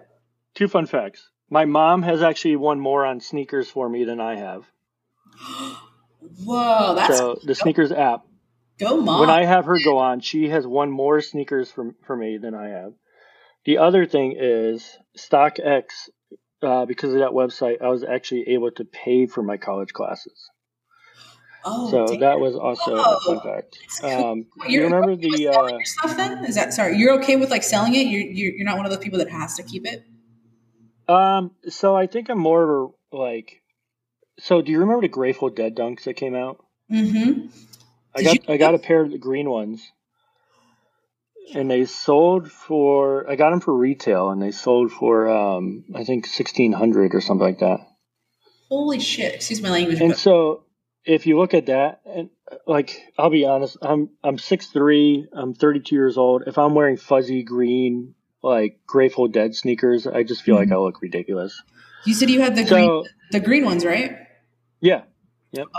[0.54, 1.28] Two fun facts.
[1.50, 4.64] My mom has actually won more on sneakers for me than I have.
[6.44, 8.24] Whoa, that's so the sneakers app.
[8.78, 9.20] Go mom.
[9.20, 12.54] when I have her go on, she has won more sneakers for for me than
[12.54, 12.92] I have.
[13.64, 15.84] The other thing is StockX.
[16.62, 20.50] Uh, because of that website, I was actually able to pay for my college classes.
[21.64, 22.20] oh, so damn.
[22.20, 23.78] that was also a fun fact.
[24.02, 25.48] Um, you remember okay the?
[25.48, 26.44] Uh, stuff then?
[26.46, 26.96] Is that sorry?
[26.96, 28.06] You're okay with like selling it?
[28.06, 30.04] You're you're you're not one of those people that has to keep it.
[31.08, 33.62] um, so I think I'm more of a like.
[34.38, 36.64] So do you remember the Grateful Dead dunks that came out?
[36.90, 37.48] Mm-hmm.
[38.14, 39.92] I Did got you- I got a pair of the green ones,
[41.54, 46.04] and they sold for I got them for retail, and they sold for um I
[46.04, 47.80] think sixteen hundred or something like that.
[48.68, 49.34] Holy shit!
[49.34, 50.00] Excuse my language.
[50.00, 50.64] And but so
[51.04, 52.30] if you look at that, and
[52.66, 56.44] like I'll be honest, I'm I'm six three, I'm thirty two years old.
[56.46, 61.00] If I'm wearing fuzzy green like Grateful Dead sneakers, I just feel like I look
[61.02, 61.62] ridiculous.
[62.04, 64.16] you said you had the So green the green ones, right?
[64.80, 65.02] yeah,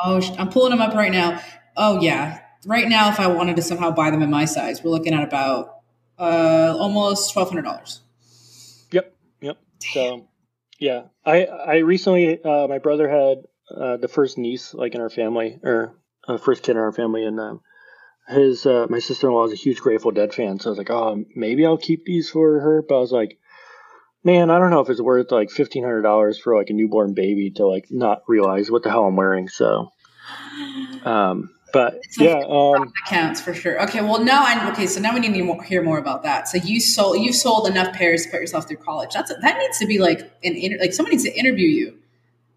[0.03, 1.41] Oh, I'm pulling them up right now.
[1.75, 4.91] Oh yeah, right now, if I wanted to somehow buy them in my size, we're
[4.91, 5.75] looking at about
[6.19, 8.01] uh almost twelve hundred dollars.
[8.91, 9.57] Yep, yep.
[9.79, 10.27] So,
[10.79, 13.37] yeah, I I recently uh, my brother had
[13.69, 15.95] uh, the first niece like in our family or
[16.27, 17.61] uh, first kid in our family, and um,
[18.27, 20.59] his uh, my sister in law is a huge Grateful Dead fan.
[20.59, 22.83] So I was like, oh, maybe I'll keep these for her.
[22.87, 23.37] But I was like,
[24.23, 27.13] man, I don't know if it's worth like fifteen hundred dollars for like a newborn
[27.13, 29.47] baby to like not realize what the hell I'm wearing.
[29.47, 29.91] So,
[31.05, 33.81] um, but yeah, um, That counts for sure.
[33.83, 34.87] Okay, well now I okay.
[34.87, 36.47] So now we need to more, hear more about that.
[36.47, 39.13] So you sold you sold enough pairs to put yourself through college.
[39.13, 41.99] That's that needs to be like an inter, like someone needs to interview you.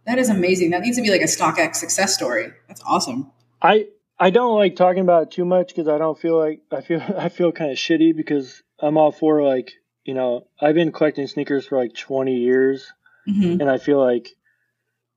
[0.07, 0.71] That is amazing.
[0.71, 2.53] That needs to be like a StockX success story.
[2.67, 3.31] That's awesome.
[3.61, 6.81] I I don't like talking about it too much because I don't feel like I
[6.81, 9.73] feel I feel kind of shitty because I'm all for like
[10.05, 12.91] you know I've been collecting sneakers for like 20 years
[13.27, 14.29] hmm and I feel like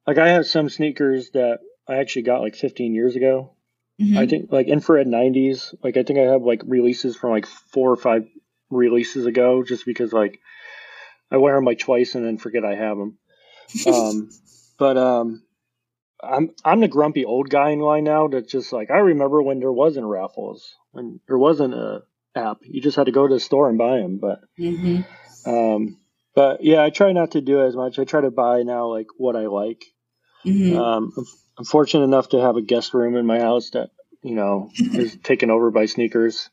[0.06, 3.54] like I have some sneakers that I actually got like 15 years ago.
[4.00, 5.74] Hmm I think like infrared 90s.
[5.84, 8.28] Like I think I have like releases from like four or five
[8.70, 10.40] releases ago just because like
[11.32, 13.18] I wear them like twice and then forget I have them.
[13.88, 14.30] Um,
[14.78, 15.44] but um,
[16.22, 18.28] I'm I'm the grumpy old guy in line now.
[18.28, 22.04] That's just like I remember when there wasn't raffles, when there wasn't a
[22.36, 22.60] app.
[22.64, 24.20] You just had to go to the store and buy them.
[24.20, 25.02] But hmm
[25.46, 25.98] um,
[26.36, 28.00] but yeah, I try not to do as much.
[28.00, 29.84] I try to buy now like what I like.
[30.44, 31.14] hmm Um,
[31.58, 33.90] I'm- fortunate enough to have a guest room in my house that
[34.22, 36.50] you know is taken over by sneakers.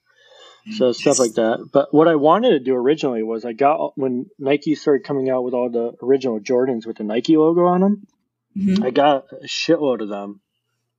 [0.76, 1.68] So stuff like that.
[1.72, 5.42] But what I wanted to do originally was I got when Nike started coming out
[5.42, 8.06] with all the original Jordans with the Nike logo on them.
[8.54, 10.40] hmm I got a shitload of them,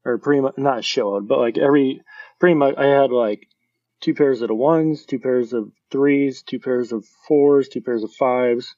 [0.04, 2.02] or pretty much not a shitload, but like every
[2.40, 3.48] pretty much I had like
[4.02, 8.04] two pairs of the ones, two pairs of threes, two pairs of fours, two pairs
[8.04, 8.76] of fives,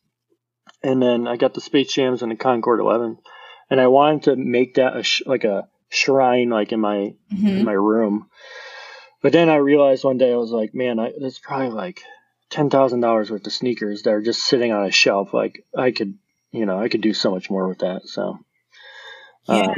[0.84, 3.18] and then I got the Space Jams and the Concord 11,
[3.70, 7.57] and I wanted to make that a sh- like a shrine like in my hmm
[7.57, 8.30] in my room.
[9.22, 12.01] But then I realized one day I was like, man, I, that's probably like
[12.49, 15.34] ten thousand dollars worth of sneakers that are just sitting on a shelf.
[15.34, 16.18] Like I could,
[16.51, 18.07] you know, I could do so much more with that.
[18.07, 18.39] So,
[19.45, 19.61] Yeah.
[19.61, 19.76] um,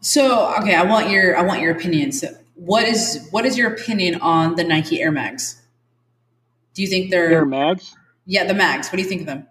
[0.00, 2.12] So okay, I want your I want your opinion.
[2.12, 5.60] So what is what is your opinion on the Nike Air Mags?
[6.74, 7.94] Do you think they're Air Mags,
[8.26, 8.88] yeah the mags?
[8.88, 9.46] What do you think of them?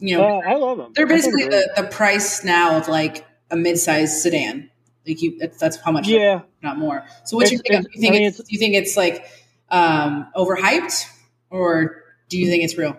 [0.00, 0.92] You know, uh, I love them.
[0.94, 4.70] they're basically the, the price now of like a mid-sized sedan.
[5.06, 6.42] Like you, that's, that's how much, yeah.
[6.62, 7.04] not more.
[7.24, 7.92] So what's your It's- take?
[7.92, 9.26] Do you think I mean, it's, do you think it's like
[9.70, 11.04] um, overhyped,
[11.50, 12.98] or do you think it's real?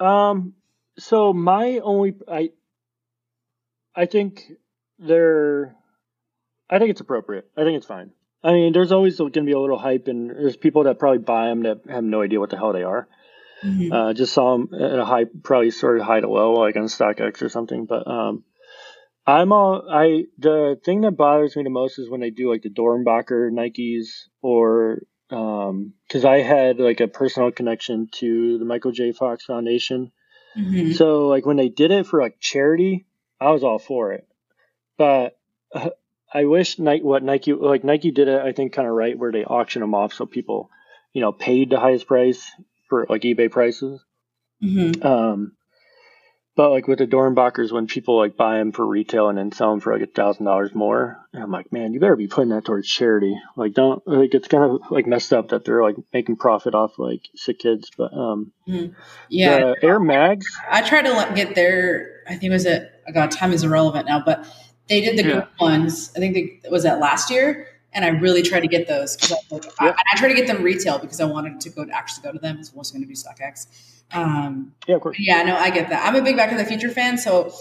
[0.00, 0.54] Um.
[0.98, 2.50] So my only, I,
[3.94, 4.50] I think
[4.98, 5.74] they're,
[6.70, 7.50] I think it's appropriate.
[7.54, 8.12] I think it's fine.
[8.42, 11.18] I mean, there's always going to be a little hype, and there's people that probably
[11.18, 13.08] buy them that have no idea what the hell they are.
[13.64, 13.92] Mhm.
[13.92, 16.84] Uh, just saw them at a high, probably sort of high to low, like on
[16.84, 17.86] StockX or something.
[17.86, 18.44] But um,
[19.26, 20.24] I'm all I.
[20.38, 24.28] The thing that bothers me the most is when they do like the Doernbecher Nikes,
[24.42, 29.12] or um, because I had like a personal connection to the Michael J.
[29.12, 30.12] Fox Foundation.
[30.56, 30.94] Mhm.
[30.94, 33.06] So like when they did it for like charity,
[33.40, 34.26] I was all for it.
[34.96, 35.36] But
[35.74, 35.90] uh,
[36.32, 39.32] I wish Nike, what Nike, like Nike did it, I think kind of right where
[39.32, 40.70] they auction them off so people,
[41.12, 42.50] you know, paid the highest price
[42.88, 44.02] for like eBay prices.
[44.62, 45.04] Mhm.
[45.04, 45.52] Um,
[46.56, 49.70] but like with the Doernbechers, when people like buy them for retail and then sell
[49.70, 52.64] them for like a thousand dollars more, I'm like, man, you better be putting that
[52.64, 53.36] towards charity.
[53.56, 56.98] Like, don't like it's kind of like messed up that they're like making profit off
[56.98, 57.90] like sick kids.
[57.96, 58.52] But um,
[59.28, 62.22] Yeah, the Air Mags, I tried to get their.
[62.26, 62.90] I think it was it.
[63.06, 64.22] Oh God, time is irrelevant now.
[64.24, 64.46] But
[64.88, 65.34] they did the Yeah.
[65.40, 66.10] good ones.
[66.16, 69.16] I think they, was that last year, and I really tried to get those.
[69.32, 71.90] I, like, I, I tried to get them retail because I wanted to go to
[71.92, 72.58] actually go to them.
[72.58, 73.66] It wasn't going to be StockX.
[74.12, 75.16] Um, yeah, of course.
[75.18, 76.06] yeah, no, I get that.
[76.06, 77.52] I'm a big Back to the Future fan, so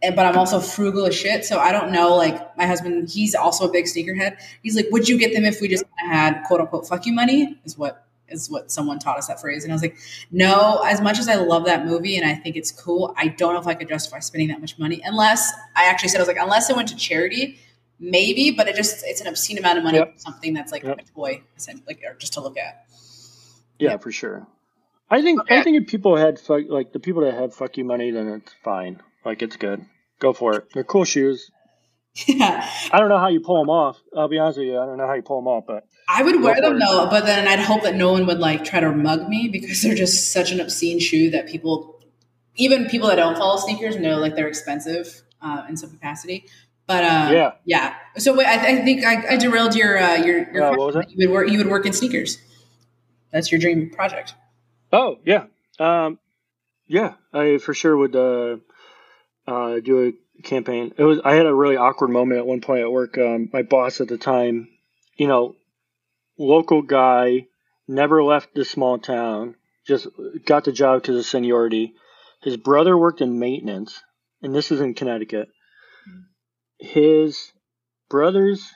[0.00, 1.44] but I'm also frugal as shit.
[1.44, 2.16] So I don't know.
[2.16, 4.38] Like my husband, he's also a big sneakerhead.
[4.62, 7.60] He's like, "Would you get them if we just had quote unquote fuck you money?"
[7.64, 9.62] Is what is what someone taught us that phrase.
[9.62, 9.96] And I was like,
[10.30, 13.54] "No." As much as I love that movie and I think it's cool, I don't
[13.54, 16.28] know if I could justify spending that much money unless I actually said I was
[16.28, 17.58] like, unless I went to charity,
[18.02, 18.50] maybe.
[18.50, 20.14] But it just it's an obscene amount of money Yep.
[20.14, 20.98] for something that's like Yep.
[20.98, 21.42] a toy,
[21.86, 22.84] like or just to look at.
[23.78, 24.46] Yeah, for sure.
[25.10, 27.84] I think I think if people had fuck like the people that had fuck you
[27.84, 29.00] money, then it's fine.
[29.24, 29.84] Like it's good.
[30.18, 30.68] Go for it.
[30.74, 31.50] They're cool shoes.
[32.26, 32.66] Yeah.
[32.92, 33.98] I don't know how you pull them off.
[34.16, 34.78] I'll be honest with you.
[34.78, 37.24] I don't know how you pull them off, but I would wear them though, but
[37.26, 40.32] then I'd hope that no one would like try to mug me because they're just
[40.32, 42.00] such an obscene shoe that people,
[42.56, 46.46] even people that don't follow sneakers, know like they're expensive uh, in some capacity.
[46.86, 47.52] But uh, Yeah.
[47.64, 47.94] yeah.
[48.18, 50.94] So wait, I, I think I, I derailed your uh, your your Uh, what was
[50.96, 51.12] question.
[51.16, 51.48] You would work.
[51.48, 52.38] You would work in sneakers.
[53.32, 54.34] That's your dream project.
[54.92, 55.44] oh yeah,
[55.78, 56.18] um,
[56.86, 57.14] yeah.
[57.32, 58.56] I for sure would uh,
[59.46, 60.92] uh, do a campaign.
[60.98, 63.16] It was I had a really awkward moment at one point at work.
[63.16, 64.68] Um, my boss at the time,
[65.16, 65.54] you know,
[66.36, 67.46] local guy,
[67.88, 69.54] never left the small town,
[69.86, 70.08] just
[70.44, 71.94] got the job because of seniority.
[72.42, 74.02] His brother worked in maintenance,
[74.42, 75.48] and this is in Connecticut.
[76.82, 77.52] His
[78.10, 78.74] brother's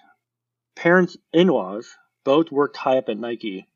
[0.77, 3.67] parents, in laws, both worked high up at Nike.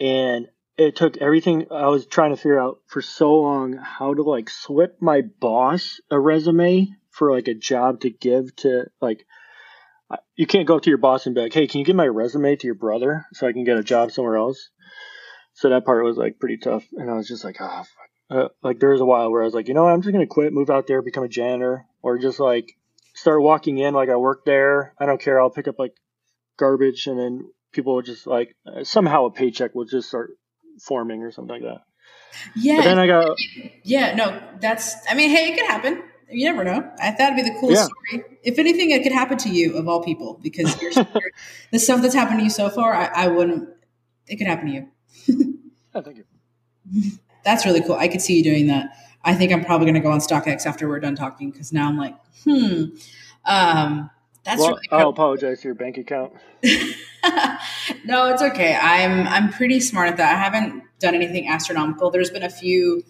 [0.00, 4.22] And it took everything I was trying to figure out for so long how to
[4.22, 9.26] like slip my boss a resume for like a job to give to like
[10.36, 12.56] you can't go to your boss and be like, "Hey, can you give my resume
[12.56, 14.70] to your brother so I can get a job somewhere else?"
[15.52, 18.48] So that part was like pretty tough, and I was just like, "Ah, fuck." Uh,
[18.62, 20.26] like there was a while where I was like, you know, what, I'm just gonna
[20.26, 22.76] quit, move out there, become a janitor, or just like
[23.16, 24.94] start walking in like I work there.
[25.00, 25.40] I don't care.
[25.40, 25.94] I'll pick up like
[26.58, 28.54] garbage, and then people would just like
[28.84, 30.30] somehow a paycheck will just start
[30.80, 31.82] forming or something like that.
[32.54, 32.76] Yeah.
[32.76, 33.36] But then I got
[33.82, 34.14] yeah.
[34.14, 34.94] No, that's.
[35.10, 36.02] I mean, hey, it could happen.
[36.28, 36.92] You never know.
[37.00, 38.24] I thought it'd be the coolest story.
[38.42, 40.74] If anything, it could happen to you of all people because
[41.70, 42.94] the stuff that's happened to you so far.
[42.94, 43.68] I, I wouldn't.
[44.26, 44.88] It could happen to you.
[45.94, 46.24] yeah, thank you.
[47.44, 47.94] That's really cool.
[47.94, 48.90] I could see you doing that.
[49.26, 51.88] I think I'm probably going to go on StockX after we're done talking because now
[51.88, 52.14] I'm like,
[52.44, 52.84] hmm.
[53.44, 54.10] Um,
[54.44, 56.32] that's well, really I'll apologize to your bank account.
[58.04, 58.78] no, it's okay.
[58.80, 60.36] I'm I'm pretty smart at that.
[60.36, 62.10] I haven't done anything astronomical.
[62.12, 63.02] There's been a few.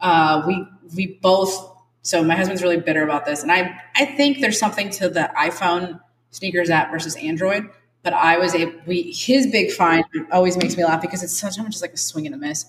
[0.00, 1.76] Uh, we we both.
[2.02, 5.30] So my husband's really bitter about this, and I I think there's something to the
[5.36, 6.00] iPhone
[6.30, 7.68] sneakers app versus Android.
[8.04, 11.58] But I was a we his big find always makes me laugh because it's such
[11.58, 12.66] much just like a swing and a miss.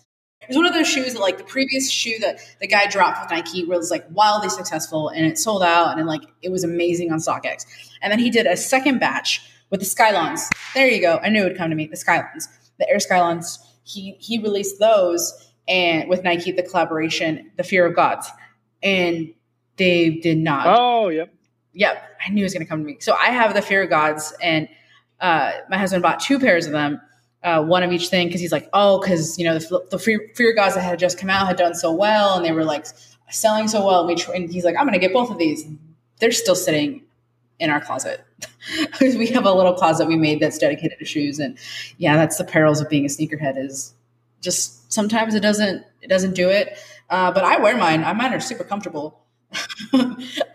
[0.49, 3.21] It was one of those shoes that like the previous shoe that the guy dropped
[3.21, 7.11] with Nike was like wildly successful and it sold out and like it was amazing
[7.11, 7.67] on StockX.
[8.01, 10.41] And then he did a second batch with the Skylons.
[10.73, 11.19] There you go.
[11.21, 11.85] I knew it would come to me.
[11.85, 12.47] The Skylons,
[12.79, 13.59] the Air Skylons.
[13.83, 18.27] He he released those and with Nike the collaboration, the Fear of Gods,
[18.81, 19.31] and
[19.77, 20.65] they did not.
[20.67, 21.31] Oh, yep.
[21.73, 22.97] Yep, I knew it was going to come to me.
[22.99, 24.67] So I have the Fear of Gods, and
[25.21, 26.99] uh, my husband bought two pairs of them,
[27.43, 30.31] uh, one of each thing, because he's like, oh, because you know the, the Fear,
[30.35, 32.85] Fear Gods that had just come out had done so well, and they were like
[33.29, 33.99] selling so well.
[33.99, 35.65] And, we tr- and he's like, I'm going to get both of these.
[36.19, 37.03] They're still sitting
[37.59, 38.23] in our closet
[38.91, 41.57] because we have a little closet we made that's dedicated to shoes, and
[41.97, 43.57] yeah, that's the perils of being a sneakerhead.
[43.57, 43.93] Is
[44.41, 46.77] just sometimes it doesn't it doesn't do it.
[47.09, 48.03] Uh, but I wear mine.
[48.03, 49.25] I mine are super comfortable.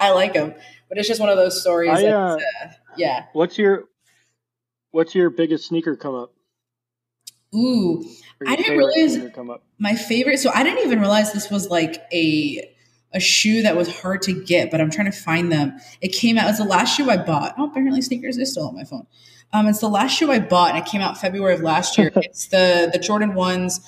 [0.00, 0.54] I like them,
[0.88, 1.90] but it's just one of those stories.
[1.90, 3.24] I, uh, uh, yeah.
[3.32, 3.84] What's your
[4.92, 6.32] What's your biggest sneaker come up?
[7.54, 8.04] Ooh,
[8.46, 9.16] I didn't realize-
[9.78, 10.38] my favorite.
[10.38, 12.70] So I didn't even realize this was like a
[13.12, 15.78] a shoe that was hard to get, but I'm trying to find them.
[16.00, 16.48] It came out.
[16.48, 17.54] It's the last shoe I bought.
[17.56, 19.06] Oh, apparently sneakers is still on my phone.
[19.52, 22.10] Um, it's the last shoe I bought, and it came out February of last year.
[22.16, 23.80] it's the the Jordan ones,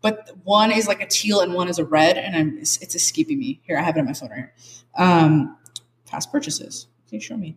[0.00, 2.94] but one is like a teal and one is a red, and I'm it's, it's
[2.94, 3.60] escaping me.
[3.64, 4.54] Here, I have it on my phone right here.
[4.96, 5.56] Um,
[6.06, 6.86] past purchases.
[7.08, 7.56] Can you show me?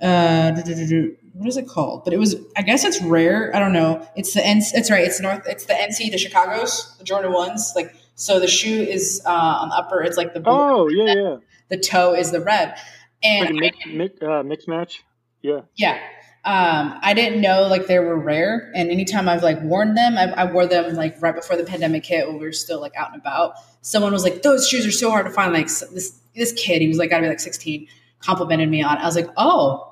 [0.00, 1.16] Uh, do, do, do, do.
[1.32, 2.04] What is it called?
[2.04, 3.54] But it was, I guess it's rare.
[3.54, 4.06] I don't know.
[4.16, 4.58] It's the N.
[4.74, 5.04] It's right.
[5.04, 5.42] It's north.
[5.46, 7.72] It's the NC, the Chicago's, the Jordan ones.
[7.76, 10.02] Like so, the shoe is uh, on the upper.
[10.02, 10.52] It's like the blue.
[10.52, 11.36] Oh, yeah, yeah.
[11.68, 12.76] The toe is the red,
[13.22, 15.02] and Like mix, mix, uh, mix match.
[15.42, 15.60] Yeah.
[15.76, 15.98] yeah.
[16.44, 20.32] Um, I didn't know like they were rare, and anytime I've like worn them, I,
[20.32, 23.12] I wore them like right before the pandemic hit when we were still like out
[23.12, 23.54] and about.
[23.82, 26.88] Someone was like, "Those shoes are so hard to find." Like this this kid, he
[26.88, 27.88] was like, gotta be like sixteen,
[28.20, 28.96] complimented me on.
[28.96, 29.00] it.
[29.00, 29.89] I was like, "Oh,"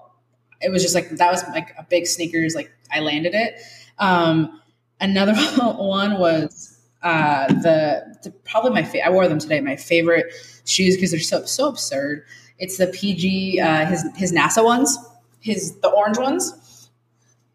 [0.61, 2.55] it was just like that was like a big sneakers.
[2.55, 3.61] Like I landed it.
[3.99, 4.61] Um,
[5.01, 9.61] another one was uh, the, the probably my fa- I wore them today.
[9.61, 10.33] My favorite
[10.65, 12.25] shoes because they're so so absurd.
[12.59, 14.99] It's the PG uh, his his NASA ones,
[15.41, 16.91] his the orange ones.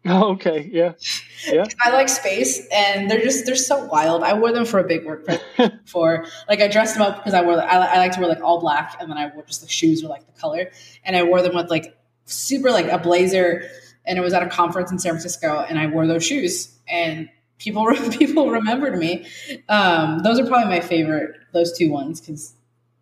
[0.06, 0.68] Oh, okay.
[0.72, 0.92] Yeah.
[1.46, 1.64] Yeah.
[1.82, 4.22] I like space, and they're just they're so wild.
[4.22, 7.34] I wore them for a big work present for like I dressed them up because
[7.34, 9.60] I wore I, I like to wear like all black, and then I wore just
[9.60, 10.70] the shoes were like the color,
[11.04, 11.96] and I wore them with like
[12.26, 13.68] super like a blazer,
[14.06, 17.28] and it was at a conference in San Francisco, and I wore those shoes, and
[17.58, 19.26] people people remembered me.
[19.68, 21.36] Um, those are probably my favorite.
[21.52, 22.54] Those two ones because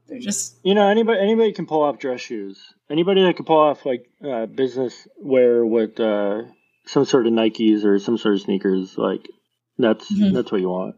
[0.09, 2.59] they're just You know, anybody anybody can pull off dress shoes.
[2.91, 6.43] Anybody that can pull off like uh, business wear with uh,
[6.87, 9.27] some sort of Nikes or some sort of sneakers, like
[9.79, 10.35] that's Mhm.
[10.35, 10.97] that's what you want.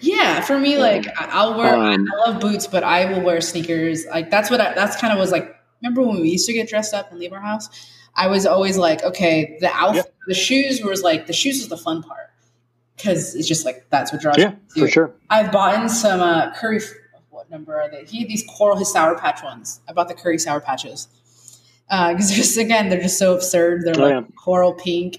[0.00, 1.74] Yeah, for me, like I'll wear.
[1.74, 4.06] Um, I love boots, but I will wear sneakers.
[4.06, 5.54] Like that's what I, that's kind of was like.
[5.82, 7.68] Remember when we used to get dressed up and leave our house?
[8.16, 11.76] I was always like, okay, the outfit, the shoes was like the shoes was the
[11.76, 12.30] fun part
[12.96, 14.38] because it's just like that's what draws.
[14.38, 14.86] Yeah, you.
[14.86, 15.14] for sure.
[15.30, 16.80] I've bought in some uh, curry.
[17.30, 18.04] What number are they?
[18.04, 19.80] He these coral his sour patch ones.
[19.88, 21.06] I bought the curry sour patches
[21.88, 23.82] because just again they're just so absurd.
[23.84, 24.36] They're Oh, like yeah.
[24.36, 25.18] coral pink.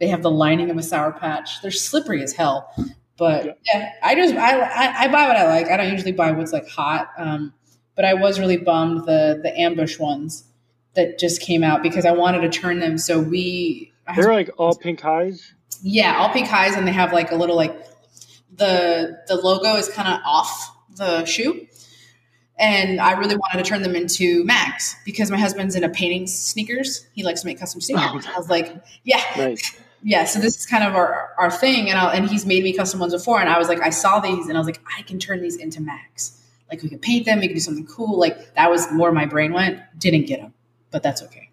[0.00, 1.60] They have the lining of a sour patch.
[1.60, 2.72] They're slippery as hell.
[3.18, 3.52] But Yeah.
[3.74, 5.68] yeah, I just I, I I buy what I like.
[5.68, 7.10] I don't usually buy what's like hot.
[7.18, 7.52] Um,
[7.98, 10.44] but I was really bummed the the ambush ones
[10.94, 12.96] that just came out because I wanted to turn them.
[12.96, 15.52] So we They're like all pink highs.
[15.82, 17.76] yeah, all pink highs, and they have like a little like
[18.54, 21.66] the the logo is kind of off the shoe.
[22.56, 27.04] And I really wanted to turn them into Max because my husband's into painting sneakers.
[27.14, 28.26] He likes to make custom sneakers.
[28.28, 28.32] Oh.
[28.32, 29.76] I was like, yeah, Nice.
[30.04, 30.24] yeah.
[30.24, 33.00] So this is kind of our, our thing, and i and he's made me custom
[33.00, 33.40] ones before.
[33.40, 35.56] And I was like, I saw these, and I was like, I can turn these
[35.56, 36.37] into mags.
[36.70, 38.18] Like we could paint them, we could do something cool.
[38.18, 39.80] Like that was more my brain went.
[39.98, 40.52] Didn't get them,
[40.90, 41.48] but that's okay.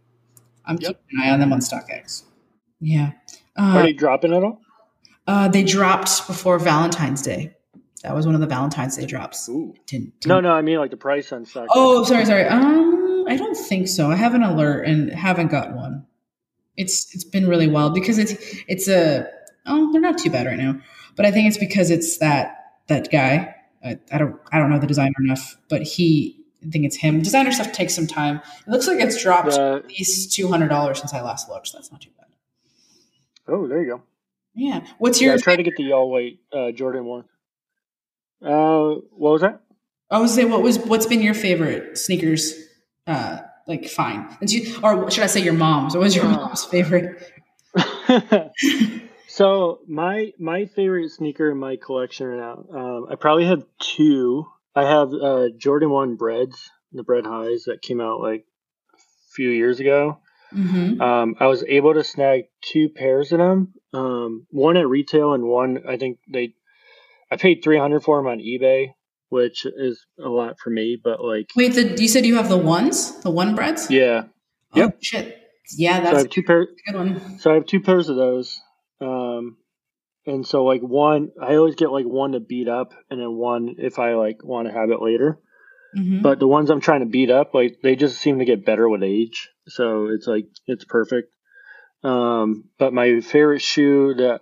[0.66, 0.88] I'm Yep.
[1.10, 2.24] keeping an eye on them on StockX.
[2.82, 3.12] Yeah.
[3.58, 4.60] Are Uh, they dropping at all?
[5.28, 7.54] uh, they dropped before Valentine's Day.
[8.04, 9.48] That was one of the Valentine's Day drops.
[9.50, 9.74] Ooh.
[9.88, 11.68] Didn't- No, didn't- no, I mean like the price on stock.
[11.74, 12.46] Oh, sorry, sorry.
[12.46, 14.12] Um, I don't think so.
[14.12, 16.06] I have an alert and haven't got one.
[16.78, 18.34] It's it's been really wild because it's
[18.68, 19.28] it's a
[19.66, 20.76] oh they're not too bad right now,
[21.16, 23.55] but I think it's because it's that that guy.
[23.86, 27.22] I, I don't I don't know the designer enough, but he I think it's him.
[27.22, 28.42] Designer stuff takes some time.
[28.66, 31.68] It looks like it's dropped The- at least two hundred dollars since I last looked.
[31.68, 32.26] So that's not too bad.
[33.48, 34.02] oh, there you go.
[34.56, 34.86] Yeah.
[34.98, 35.36] What's Yeah, your?
[35.36, 37.26] I tried to get the all white uh, Jordan one.
[38.42, 39.62] Uh, what was that?
[40.10, 42.54] I was say what was what's been your favorite sneakers?
[43.08, 45.94] Uh, like fine, and you, or should I say your mom's?
[45.96, 46.32] What was your Uh.
[46.32, 47.22] mom's favorite?
[49.36, 54.46] so my my favorite sneaker in my collection right now, um, I probably have two.
[54.74, 58.46] I have uh, Jordan One Breads, the Bread Highs that came out like
[58.94, 58.98] a
[59.36, 60.20] few years ago.
[60.54, 61.02] Mm-hmm.
[61.02, 63.74] Um, I was able to snag two pairs of them.
[63.94, 66.54] Um, one at retail and one I think they.
[67.30, 68.94] I paid three hundred for them on eBay,
[69.28, 70.98] which is a lot for me.
[71.04, 73.92] But like, Wait, the, you said you have the ones, the one breads?
[73.92, 74.24] yeah.
[74.74, 74.98] Oh, Yep.
[75.02, 75.42] shit.
[75.76, 76.68] Yeah, that's So I have two pairs.
[76.88, 77.40] a good one.
[77.40, 78.62] So I have two pairs of those.
[79.02, 79.58] Um,
[80.26, 83.76] and so like one, I always get like one to beat up, and then one
[83.78, 85.40] if I like want to have it later.
[85.98, 86.22] Mhm.
[86.24, 88.88] But the ones I'm trying to beat up, like they just seem to get better
[88.90, 89.50] with age.
[89.68, 91.34] So it's like it's perfect.
[92.04, 94.42] Um, but my favorite shoe that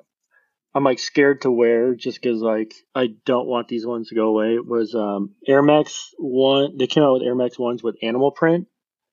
[0.76, 4.28] I'm like scared to wear just because like I don't want these ones to go
[4.28, 6.78] away was um, Air Max one.
[6.78, 8.68] They came out with Air Max ones with animal print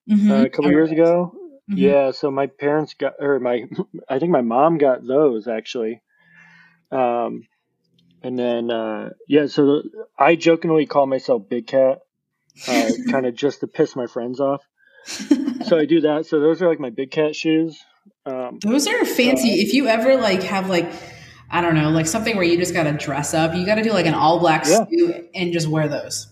[0.09, 0.31] Mhm.
[0.31, 1.33] uh, a couple years ago.
[1.69, 1.77] Mhm.
[1.77, 3.63] Yeah, so my parents got, or my,
[4.09, 6.01] I think my mom got those actually.
[6.91, 7.43] Um,
[8.23, 9.83] and then, uh, yeah, so the,
[10.17, 11.99] I jokingly call myself Big Cat,
[12.67, 14.61] uh, kind of just to piss my friends off.
[15.67, 16.25] So I do that.
[16.25, 17.79] So those are like my Big Cat shoes.
[18.25, 19.61] Um, Those are fancy.
[19.61, 20.91] if you ever like have like
[21.51, 23.83] I don't know, like something where you just got to dress up, you got to
[23.83, 24.85] do like an all black Yeah.
[24.89, 26.27] suit and just wear those.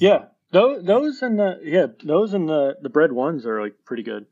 [0.00, 4.02] yeah, those, those and the, yeah, those and the, the bread ones are like pretty
[4.02, 4.26] good.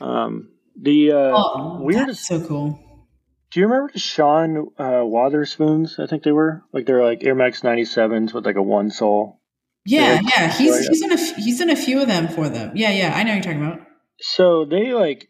[0.00, 0.48] Um,
[0.80, 3.06] the, uh, Oh, weirdest, that's so cool.
[3.50, 5.98] do you remember the Sean, uh, Wotherspoons?
[5.98, 9.40] I think they were like, they're like Air Max 97s with like a one sole.
[9.86, 10.20] Yeah, Yeah.
[10.36, 10.52] yeah.
[10.52, 12.72] He's he's in a he's in a few of them for them.
[12.74, 13.12] Yeah, yeah.
[13.14, 13.86] I know what you're talking about.
[14.20, 15.28] So they like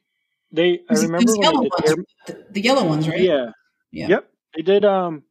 [0.53, 1.95] they I remember yellow ones,
[2.27, 3.19] the, the yellow ones, right?
[3.21, 3.47] yeah
[3.91, 4.09] Yeah.
[4.09, 5.25] yep they did um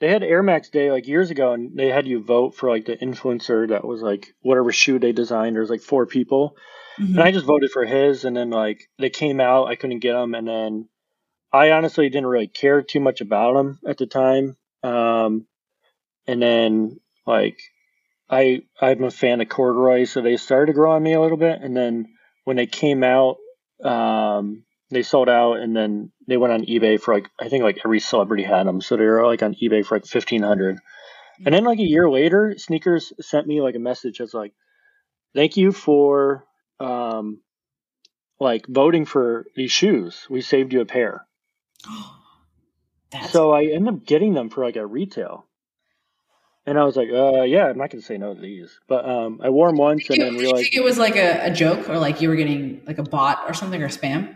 [0.00, 2.84] they had Air Max Day like years ago and they had you vote for like
[2.86, 6.56] the influencer that was like whatever shoe they designed there's like four people
[6.98, 7.14] Mhm.
[7.14, 10.12] and I just voted for his and then like they came out I couldn't get
[10.12, 10.88] them and then
[11.52, 15.46] I honestly didn't really care too much about them at the time um
[16.26, 17.58] and then like
[18.30, 21.36] I I'm a fan of corduroy so they started to grow on me a little
[21.38, 22.06] bit and then
[22.44, 23.36] when they came out
[23.84, 27.80] um they sold out and then they went on eBay for like I think like
[27.84, 30.78] every celebrity had them so they were like on eBay for like 1500
[31.44, 34.52] and then like a year later SNKRS sent me like a message that's like
[35.34, 36.44] thank you for
[36.80, 37.40] um
[38.40, 41.26] like voting for these shoes we saved you a pair
[43.30, 45.46] so I ended up getting them for like a retail.
[46.66, 48.80] And I was like, uh, yeah, I'm not going to say no to these.
[48.88, 50.70] But um, I wore them once and then realized.
[50.72, 53.52] it was like a, a, joke or like you were getting like a bot or
[53.52, 54.34] something or spam?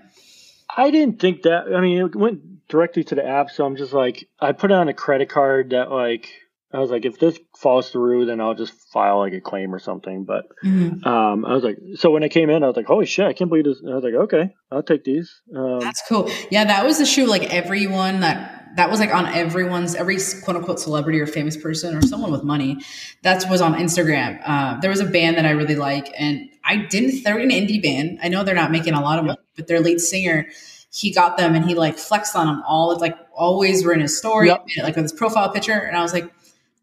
[0.77, 1.75] I didn't think that.
[1.75, 3.51] I mean, it went directly to the app.
[3.51, 6.29] So I'm just like, I put it on a credit card that like,
[6.73, 9.79] I was like, if this falls through, then I'll just file like a claim or
[9.79, 10.25] something.
[10.25, 11.07] But mm-hmm.
[11.09, 13.33] um, I was like, so when I came in, I was like, holy shit, I
[13.33, 13.81] can't believe this.
[13.87, 15.41] I was like, okay, I'll take these.
[15.57, 16.31] Um, That's cool.
[16.51, 20.57] Yeah, that was the shoe like everyone that that was like on everyone's every quote
[20.57, 22.79] unquote celebrity or famous person or someone with money
[23.23, 26.77] that was on instagram uh, there was a band that i really like and i
[26.77, 29.67] didn't they're an indie band i know they're not making a lot of money but
[29.67, 30.47] their lead singer
[30.93, 34.01] he got them and he like flexed on them all It's like always were in
[34.01, 34.65] his story yep.
[34.83, 36.31] like with his profile picture and i was like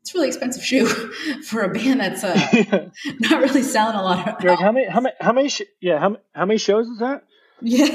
[0.06, 0.86] it's a really expensive shoe
[1.47, 2.89] for a band that's uh,
[3.22, 6.16] not really selling a lot of how many how many how many sh- yeah how,
[6.36, 7.24] how many shows is that
[7.60, 7.88] yeah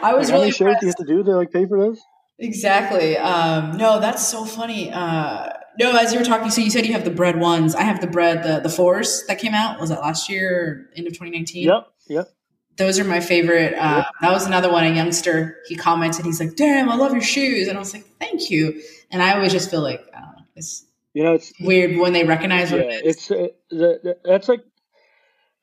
[0.00, 1.66] i was like, really how many shows do you have to do to like pay
[1.66, 2.00] for those
[2.38, 3.16] Exactly.
[3.16, 4.92] Um, no, that's so funny.
[4.92, 5.48] Uh,
[5.80, 7.74] no, as you were talking, so you said you have the bread ones.
[7.74, 9.80] I have the bread, the the fours that came out.
[9.80, 11.64] Was that last year, end of 2019?
[11.64, 11.86] Yep.
[12.08, 12.28] Yep.
[12.76, 13.72] Those are my favorite.
[13.72, 14.06] Uh, yep.
[14.20, 14.84] That was another one.
[14.84, 16.26] A youngster he commented.
[16.26, 19.34] He's like, "Damn, I love your shoes," and I was like, "Thank you." And I
[19.34, 20.24] always just feel like I.
[20.56, 20.85] It's
[21.16, 24.60] you know, it's weird when they recognize yeah, it It's uh, the, the, that's like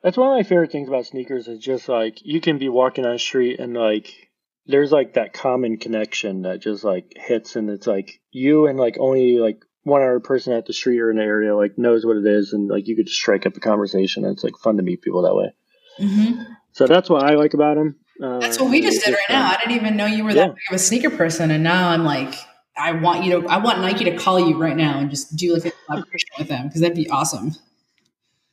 [0.02, 1.48] that's one of my favorite things about sneakers.
[1.48, 4.32] Is just like you can be walking on the street and like
[4.66, 8.98] there's like that common connection that just like hits and it's like you and like
[9.00, 12.18] only like one other person at the street or in the area like knows what
[12.18, 14.78] it is and like you could just strike up a conversation and it's like fun
[14.78, 15.54] to meet people that way
[16.00, 16.42] mm-hmm.
[16.72, 19.36] so that's what i like about them uh, that's what we just did right fun.
[19.36, 20.48] now i didn't even know you were yeah.
[20.48, 22.34] that big of a sneaker person and now i'm like
[22.78, 25.54] i want you to i want nike to call you right now and just do
[25.54, 27.52] like a collaboration with them because that'd be awesome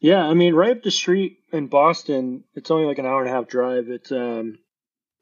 [0.00, 3.30] yeah i mean right up the street in boston it's only like an hour and
[3.30, 4.58] a half drive it's um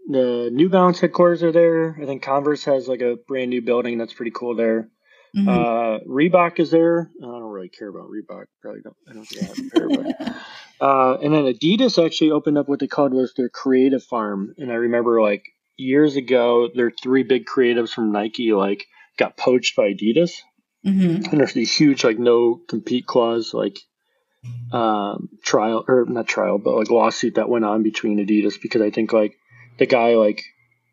[0.09, 1.97] the New Balance headquarters are there.
[2.01, 4.89] I think Converse has like a brand new building that's pretty cool there.
[5.37, 5.49] Mm-hmm.
[5.49, 7.11] Uh, Reebok is there.
[7.23, 8.47] I don't really care about Reebok.
[8.63, 8.97] Probably don't.
[9.09, 10.37] I don't think I have a pair, but.
[10.81, 14.55] Uh, and then Adidas actually opened up what they called was their creative farm.
[14.59, 15.43] And I remember like
[15.79, 20.33] years ago, their three big creatives from Nike like got poached by Adidas.
[20.85, 21.31] Mm-hmm.
[21.31, 23.79] And there's these huge like no compete clause like
[24.73, 28.91] um, trial or not trial, but like lawsuit that went on between Adidas because I
[28.91, 29.37] think like
[29.79, 30.43] the guy like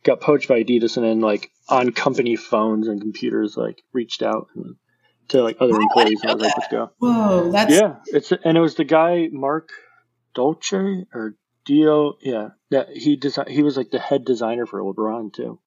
[0.03, 4.47] got poached by Adidas and then like on company phones and computers like reached out
[5.29, 6.91] to like other employees and was like, let's go.
[6.99, 7.95] Whoa, that's yeah.
[8.07, 9.69] It's and it was the guy Marc
[10.33, 12.17] Dolce or Dio.
[12.21, 15.59] Yeah, that he desi- He was like the head designer for LeBron too.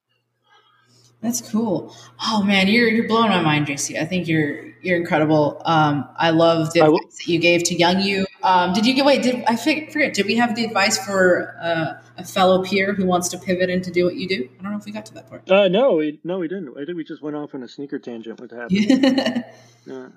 [1.20, 1.94] That's cool.
[2.24, 4.00] Oh man, you're you're blowing my mind, JC.
[4.00, 5.60] I think you're you're incredible.
[5.64, 8.24] Um, I love the advice that you gave to young you.
[8.44, 9.22] Um, did you get wait?
[9.24, 10.14] Did I forget?
[10.14, 13.82] Did we have the advice for uh, a fellow peer who wants to pivot and
[13.82, 14.48] to do what you do?
[14.60, 15.50] I don't know if we got to that part.
[15.50, 16.70] Uh, no, we no, we didn't.
[16.80, 19.44] I think we just went off on a sneaker tangent with happened.
[19.86, 20.08] yeah.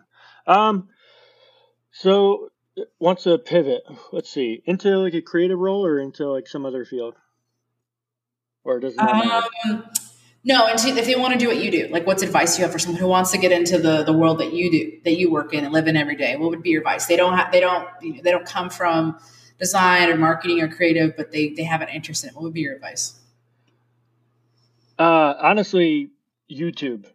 [0.45, 0.89] Um.
[1.93, 2.50] So
[2.99, 3.83] wants to pivot.
[4.11, 7.15] Let's see into like a creative role or into like some other field,
[8.63, 9.83] or does it um,
[10.43, 12.71] no, and if they want to do what you do, like what's advice you have
[12.71, 15.31] for someone who wants to get into the the world that you do, that you
[15.31, 16.35] work in and live in every day?
[16.35, 17.05] What would be your advice?
[17.05, 19.19] They don't have, they don't, you know, they don't come from
[19.59, 22.35] design or marketing or creative, but they they have an interest in it.
[22.35, 23.19] What would be your advice?
[24.97, 26.09] Uh, honestly,
[26.51, 27.05] YouTube.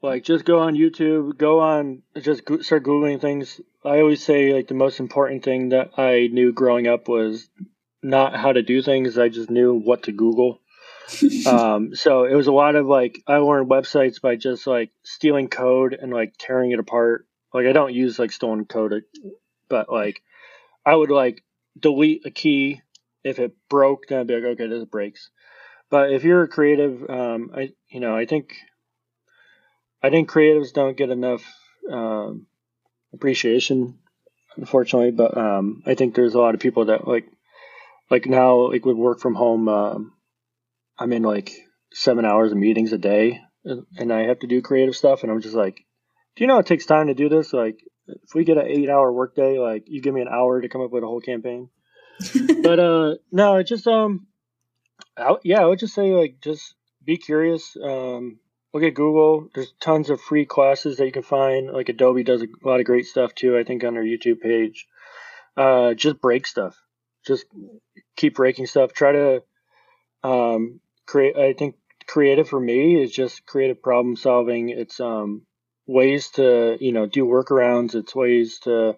[0.00, 3.60] Like, just go on YouTube, go on, just go, start googling things.
[3.84, 7.48] I always say like the most important thing that I knew growing up was
[8.02, 9.18] not how to do things.
[9.18, 10.60] I just knew what to Google
[11.46, 15.48] um, so it was a lot of like I learned websites by just like stealing
[15.48, 17.26] code and like tearing it apart.
[17.52, 19.04] Like I don't use like stolen code,
[19.68, 20.22] but like
[20.84, 21.42] I would like
[21.78, 22.82] delete a key
[23.24, 24.08] if it broke.
[24.08, 25.30] Then I'd be like, okay, this breaks.
[25.90, 28.56] But if you're a creative, um, I you know I think
[30.02, 31.44] I think creatives don't get enough
[31.90, 32.46] um,
[33.12, 33.98] appreciation,
[34.56, 35.10] unfortunately.
[35.10, 37.26] But um, I think there's a lot of people that like
[38.10, 39.68] like now like would work from home.
[39.68, 40.12] Um,
[40.98, 41.52] I'm in like
[41.92, 45.22] seven hours of meetings a day and I have to do creative stuff.
[45.22, 45.76] And I'm just like,
[46.36, 47.52] do you know it takes time to do this?
[47.52, 50.68] Like, if we get an eight hour workday, like you give me an hour to
[50.68, 51.68] come up with a whole campaign.
[52.62, 54.26] but uh no, it just um,
[55.16, 57.76] I, yeah, I would just say like just be curious.
[57.82, 58.40] Um,
[58.78, 59.48] look at Google.
[59.54, 61.70] There's tons of free classes that you can find.
[61.70, 63.56] Like Adobe does a lot of great stuff too.
[63.56, 64.86] I think on their YouTube page.
[65.56, 66.76] Uh, just break stuff.
[67.26, 67.46] Just
[68.16, 68.92] keep breaking stuff.
[68.92, 69.42] Try to
[70.22, 71.74] um, create i think
[72.06, 75.42] creative for me is just creative problem solving it's um
[75.86, 78.94] ways to you know do workarounds it's ways to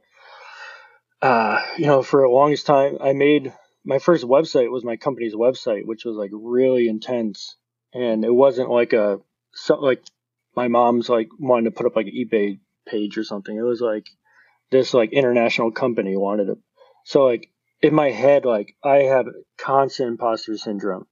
[1.23, 3.53] uh you know for the longest time i made
[3.85, 7.57] my first website was my company's website which was like really intense
[7.95, 9.21] and it wasn't like a
[9.53, 10.03] so like
[10.57, 13.57] my mom's like wanted to put up like an eBay page or something.
[13.57, 14.07] It was like
[14.71, 16.59] this like international company wanted to.
[17.05, 17.51] So like
[17.83, 19.27] in my head, like I have
[19.59, 21.07] constant imposter syndrome.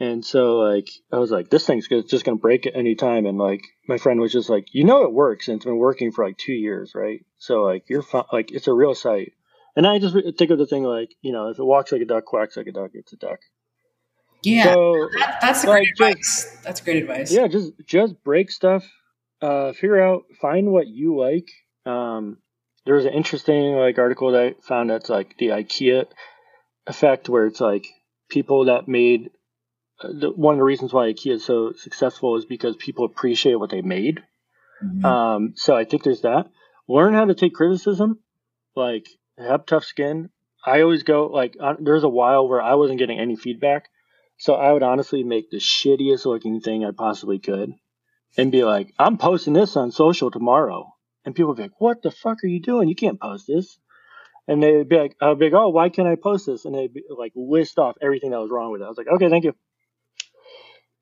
[0.00, 3.26] And so like I was like, this thing's just gonna break at any time.
[3.26, 6.10] And like my friend was just like, you know, it works, and it's been working
[6.10, 7.24] for like two years, right?
[7.38, 9.32] So like you're fine, like it's a real site.
[9.76, 12.06] And I just think of the thing like, you know, if it walks like a
[12.06, 13.40] duck, quacks like a duck, it's a duck.
[14.44, 16.44] Yeah, so, that, that's great like, advice.
[16.44, 17.32] Just, that's great advice.
[17.32, 18.84] Yeah, just just break stuff.
[19.40, 21.48] Uh, figure out, find what you like.
[21.84, 22.38] Um,
[22.86, 26.06] there was an interesting like article that I found that's like the IKEA
[26.86, 27.86] effect, where it's like
[28.28, 29.30] people that made
[30.02, 33.56] uh, the, one of the reasons why IKEA is so successful is because people appreciate
[33.56, 34.22] what they made.
[34.84, 35.04] Mm-hmm.
[35.04, 36.46] Um, so I think there's that.
[36.88, 38.18] Learn how to take criticism.
[38.76, 39.06] Like
[39.38, 40.30] have tough skin.
[40.66, 43.88] I always go like uh, there's a while where I wasn't getting any feedback,
[44.36, 47.72] so I would honestly make the shittiest looking thing I possibly could,
[48.36, 50.92] and be like, I'm posting this on social tomorrow,
[51.24, 52.88] and people would be like, What the fuck are you doing?
[52.88, 53.78] You can't post this.
[54.46, 56.64] And they'd be like, I'd be like, Oh, why can't I post this?
[56.64, 58.84] And they'd be like list off everything that was wrong with it.
[58.84, 59.54] I was like, Okay, thank you.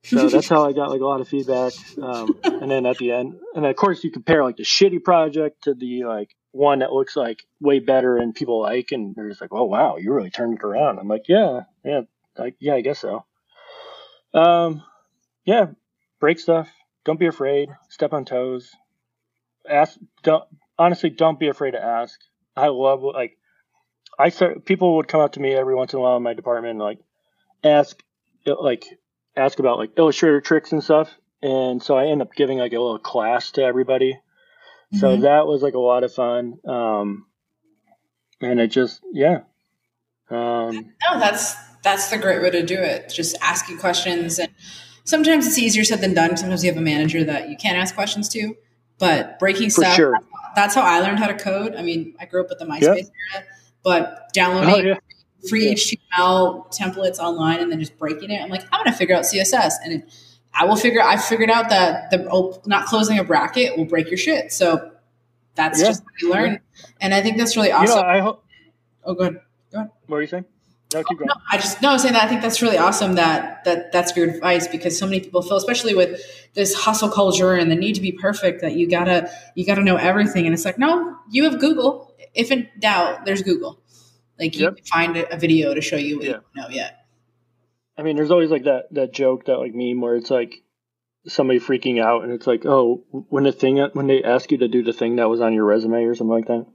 [0.04, 1.72] So that's how I got like a lot of feedback.
[2.00, 5.64] Um, and then at the end, and of course you compare like the shitty project
[5.64, 9.40] to the like one that looks like way better and people like, and they're just
[9.40, 12.02] like, "Oh wow, you really turned it around." I'm like, "Yeah, yeah,
[12.36, 13.24] like yeah, I guess so."
[14.34, 14.82] Um,
[15.44, 15.66] yeah,
[16.20, 16.68] break stuff.
[17.04, 17.68] Don't be afraid.
[17.88, 18.70] Step on toes.
[19.68, 19.98] Ask.
[20.22, 20.44] Don't
[20.78, 21.10] honestly.
[21.10, 22.18] Don't be afraid to ask.
[22.56, 23.36] I love like
[24.18, 24.64] I start.
[24.64, 26.80] People would come up to me every once in a while in my department and
[26.80, 26.98] like
[27.64, 28.02] ask
[28.46, 28.84] like
[29.36, 31.10] ask about like Illustrator tricks and stuff.
[31.42, 34.18] And so I end up giving like a little class to everybody
[34.92, 35.22] so mm-hmm.
[35.22, 36.58] that was like a lot of fun.
[36.68, 37.26] Um,
[38.40, 39.40] and it just, yeah.
[40.28, 43.12] Um, no, that's, that's the great way to do it.
[43.14, 44.38] Just asking questions.
[44.38, 44.50] And
[45.04, 46.36] sometimes it's easier said than done.
[46.36, 48.56] Sometimes you have a manager that you can't ask questions to,
[48.98, 50.18] but breaking stuff, sure.
[50.54, 51.74] that's how I learned how to code.
[51.74, 53.44] I mean, I grew up with the MySpace era,
[53.82, 54.98] but downloading oh, yeah.
[55.48, 55.74] free yeah.
[55.74, 58.40] HTML templates online and then just breaking it.
[58.40, 59.74] I'm like, I'm going to figure out CSS.
[59.84, 60.14] And it,
[60.54, 61.02] I will figure.
[61.02, 64.52] I figured out that the op- not closing a bracket will break your shit.
[64.52, 64.92] So
[65.54, 65.88] that's yeah.
[65.88, 66.60] just what you learn,
[67.00, 67.98] and I think that's really awesome.
[67.98, 68.44] You know, I hope.
[69.04, 69.40] Oh, go ahead.
[69.70, 69.90] Go ahead.
[70.06, 70.44] What are you saying?
[70.94, 71.28] No, keep going.
[71.28, 74.28] No, I just no, saying that I think that's really awesome that that that's your
[74.28, 76.20] advice because so many people feel, especially with
[76.54, 79.96] this hustle culture and the need to be perfect, that you gotta you gotta know
[79.96, 82.14] everything, and it's like no, you have Google.
[82.34, 83.82] If in doubt, there's Google.
[84.38, 84.76] Like you yep.
[84.76, 86.30] can find a video to show you what yeah.
[86.30, 87.06] you don't know yet.
[87.96, 90.62] I mean, there's always like that that joke that like meme where it's like
[91.26, 94.68] somebody freaking out, and it's like, oh, when the thing when they ask you to
[94.68, 96.66] do the thing that was on your resume or something like that,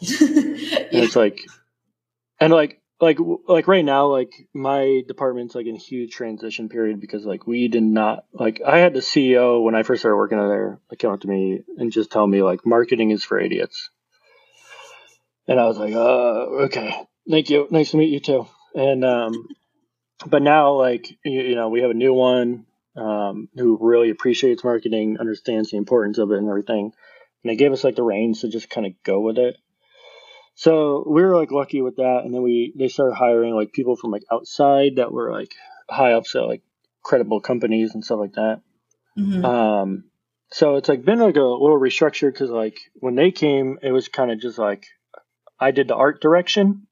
[0.00, 0.78] yeah.
[0.92, 1.40] and it's like,
[2.40, 3.18] and like like
[3.48, 7.82] like right now, like my department's like in huge transition period because like we did
[7.82, 11.20] not like I had the CEO when I first started working there like come up
[11.22, 13.90] to me and just tell me like marketing is for idiots,
[15.48, 16.94] and I was like, uh, okay,
[17.28, 19.48] thank you, nice to meet you too, and um
[20.24, 22.66] but now like you, you, know we have a new one
[22.96, 26.92] um, who really appreciates marketing understands the importance of it and everything.
[27.42, 29.56] And they gave us like the reins to just kind of go with it
[30.54, 33.96] so we were like lucky with that and then we they started hiring like people
[33.96, 35.52] from like outside that were like
[35.88, 36.62] high ups at like
[37.02, 38.60] credible companies and stuff like that
[39.18, 39.44] mm-hmm.
[39.44, 40.04] um,
[40.50, 44.08] so it's like been like a little restructured because like when they came it was
[44.08, 44.86] kind of just like
[45.58, 46.86] i did the art direction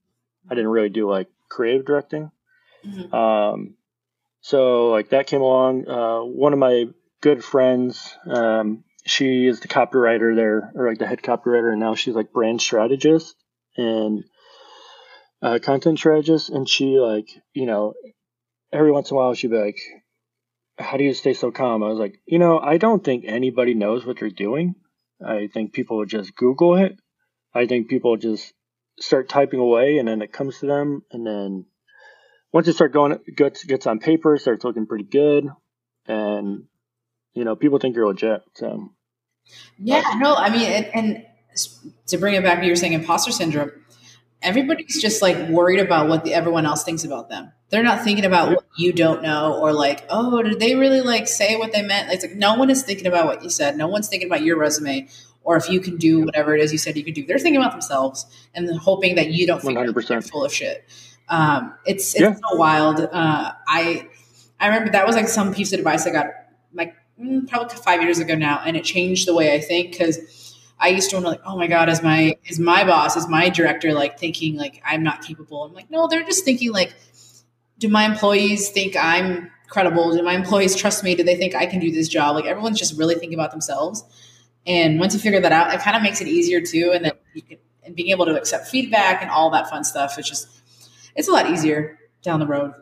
[0.51, 2.31] i didn't really do like creative directing
[2.87, 3.15] Mm-hmm.
[3.15, 3.75] Um,
[4.41, 5.89] so like that came along.
[5.89, 6.87] Uh, one of my
[7.21, 11.95] good friends, um, she is the copywriter there, or like the head copywriter, and now
[11.95, 13.35] she's like brand strategist
[13.77, 14.25] and
[15.43, 16.51] uh, content strategist.
[16.51, 17.95] And she like, you know,
[18.73, 19.79] every once in a while she'd be like,
[20.79, 23.75] "How do you stay so calm?" I was like, you know, I don't think anybody
[23.75, 24.75] knows what they're doing.
[25.25, 26.99] I think people would just Google it.
[27.55, 28.53] I think people just
[28.99, 31.67] start typing away, and then it comes to them, and then
[32.53, 35.49] once you start going, gets gets on paper, starts looking pretty good,
[36.07, 36.65] and
[37.35, 38.43] you know people think you're legit.
[38.55, 38.91] So
[39.79, 41.27] yeah, no, I mean, and, and
[42.07, 43.73] to bring it back you were saying imposter syndrome.
[44.43, 47.53] Everybody's just like worried about what the, everyone else thinks about them.
[47.69, 51.29] They're not thinking about what you don't know or like, oh, did they really like
[51.29, 52.11] say what they meant?
[52.11, 53.77] It's like no one is thinking about what you said.
[53.77, 55.09] No one's thinking about your resume
[55.43, 57.25] or if you can do whatever it is you said you could do.
[57.27, 59.79] They're thinking about themselves and hoping that you don't think
[60.09, 60.85] they're full of shit.
[61.29, 62.35] Um, it's it's yeah.
[62.35, 63.01] so wild.
[63.01, 64.09] Uh, I
[64.59, 66.27] I remember that was like some piece of advice I got
[66.75, 70.19] like mm, probably five years ago now, and it changed the way I think because
[70.81, 73.49] I used to wonder like, oh my god, is my is my boss, is my
[73.51, 75.63] director like thinking like I'm not capable?
[75.63, 76.95] I'm like, no, they're just thinking like,
[77.79, 80.13] do my employees think I'm credible?
[80.13, 81.15] Do my employees trust me?
[81.15, 82.35] Do they think I can do this job?
[82.35, 84.05] Like everyone's just really thinking about themselves.
[84.67, 86.93] And once you figure that out, it kind of makes it easier too.
[86.95, 90.19] And then you can and being able to accept feedback and all that fun stuff.
[90.19, 90.49] It's just
[91.15, 92.73] it's a lot easier down the road.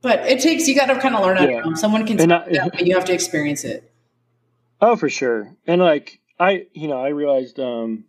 [0.00, 1.74] But it takes you got to kind of learn yeah.
[1.74, 3.92] Someone can, I, that, but you have to experience it.
[4.80, 5.56] Oh, for sure.
[5.66, 8.04] And like I, you know, I realized um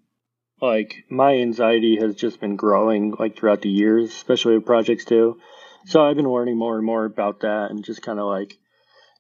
[0.62, 5.40] like my anxiety has just been growing like throughout the years, especially with projects too.
[5.86, 8.58] So I've been learning more and more about that and just kind of like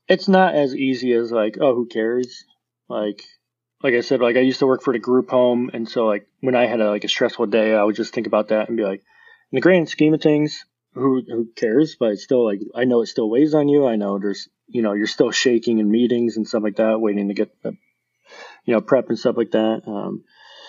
[0.07, 2.43] it's not as easy as like, oh, who cares?
[2.87, 3.23] Like
[3.81, 6.27] like I said, like I used to work for the group home and so like
[6.41, 8.77] when I had a, like a stressful day, I would just think about that and
[8.77, 9.01] be like,
[9.51, 11.95] in the grand scheme of things, who who cares?
[11.99, 13.87] But it's still like I know it still weighs on you.
[13.87, 17.29] I know there's you know you're still shaking in meetings and stuff like that, waiting
[17.29, 17.51] to get
[18.69, 19.81] you know prep and stuff like that.
[19.85, 20.23] Um,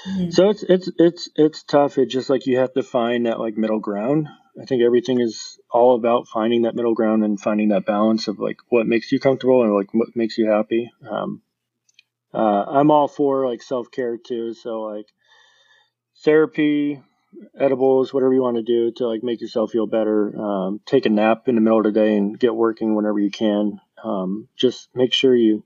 [0.09, 0.31] Mm-hmm.
[0.31, 1.99] So it's it's it's it's tough.
[1.99, 4.29] It's just like you have to find that like middle ground.
[4.61, 8.39] I think everything is all about finding that middle ground and finding that balance of
[8.39, 10.91] like what makes you comfortable and like what makes you happy.
[11.09, 11.43] Um,
[12.33, 14.55] uh, I'm all for like self care too.
[14.55, 15.07] So like
[16.25, 17.03] therapy,
[17.59, 20.35] edibles, whatever you want to do to like make yourself feel better.
[20.39, 23.31] Um, take a nap in the middle of the day and get working whenever you
[23.31, 23.81] can.
[24.03, 25.63] Um, just make sure you,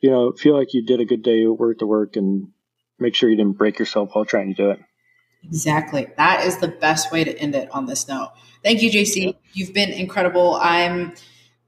[0.00, 2.48] you know, feel like you did a good day at work the work and
[2.98, 4.80] make sure you didn't break yourself while trying to do it.
[5.44, 6.06] Exactly.
[6.16, 8.32] That is the best way to end it on this note.
[8.62, 9.34] Thank you, JC.
[9.54, 10.56] You've been incredible.
[10.60, 11.14] I'm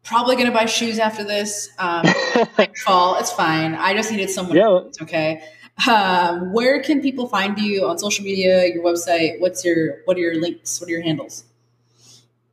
[0.02, 1.70] probably going to buy shoes after this.
[1.78, 2.04] Um,
[2.84, 3.74] fall, it's fine.
[3.74, 4.56] I just needed someone.
[4.56, 4.80] Yeah.
[4.86, 5.42] It's okay.
[5.88, 9.40] Um, where can people find you on social media, your website?
[9.40, 10.80] What's your, what are your links?
[10.80, 11.44] What are your handles?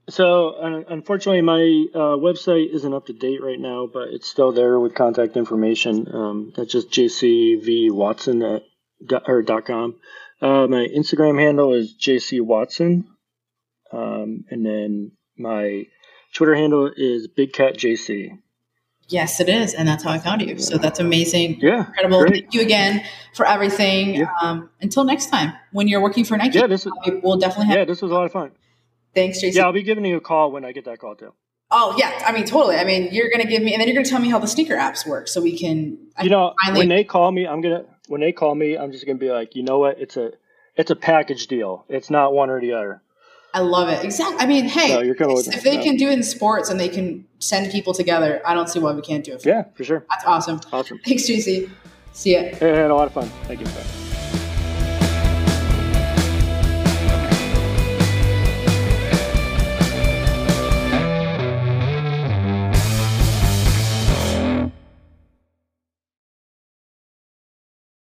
[0.10, 4.52] So, uh, unfortunately, my uh, website isn't up to date right now, but it's still
[4.52, 6.08] there with contact information.
[6.14, 8.64] Um, that's just jcvwatson at
[9.28, 9.96] or dot com.
[10.42, 13.06] Uh, my Instagram handle is jcwatson,
[13.92, 15.86] um, and then my
[16.34, 18.40] Twitter handle is bigcatjc.
[19.08, 20.60] Yes, it is, and that's how I found you.
[20.60, 21.60] So that's amazing.
[21.62, 22.22] Yeah, incredible.
[22.22, 22.44] Great.
[22.44, 23.04] Thank you again
[23.34, 24.16] for everything.
[24.16, 24.28] Yeah.
[24.42, 26.92] Um, until next time, when you're working for Nike, yeah, this is,
[27.24, 27.78] we'll definitely have.
[27.78, 28.52] Yeah, this was a lot of fun.
[29.20, 29.60] Thanks, Jason.
[29.60, 31.34] Yeah, I'll be giving you a call when I get that call too.
[31.72, 32.78] Oh yeah, I mean totally.
[32.78, 34.76] I mean you're gonna give me, and then you're gonna tell me how the sneaker
[34.76, 35.98] apps work, so we can.
[36.18, 38.92] I you know, finally- when they call me, I'm gonna when they call me, I'm
[38.92, 40.00] just gonna be like, you know what?
[40.00, 40.32] It's a
[40.76, 41.86] it's a package deal.
[41.90, 43.02] It's not one or the other.
[43.54, 44.04] I love it.
[44.04, 44.38] Exactly.
[44.40, 47.72] I mean, hey, no, if they can do it in sports and they can send
[47.72, 49.42] people together, I don't see why we can't do it.
[49.42, 50.06] For yeah, for sure.
[50.10, 50.62] That's awesome.
[50.72, 51.00] Awesome.
[51.04, 51.68] Thanks, JC.
[52.14, 52.42] See ya.
[52.60, 53.28] Hey, I had a lot of fun.
[53.48, 54.09] Thank you.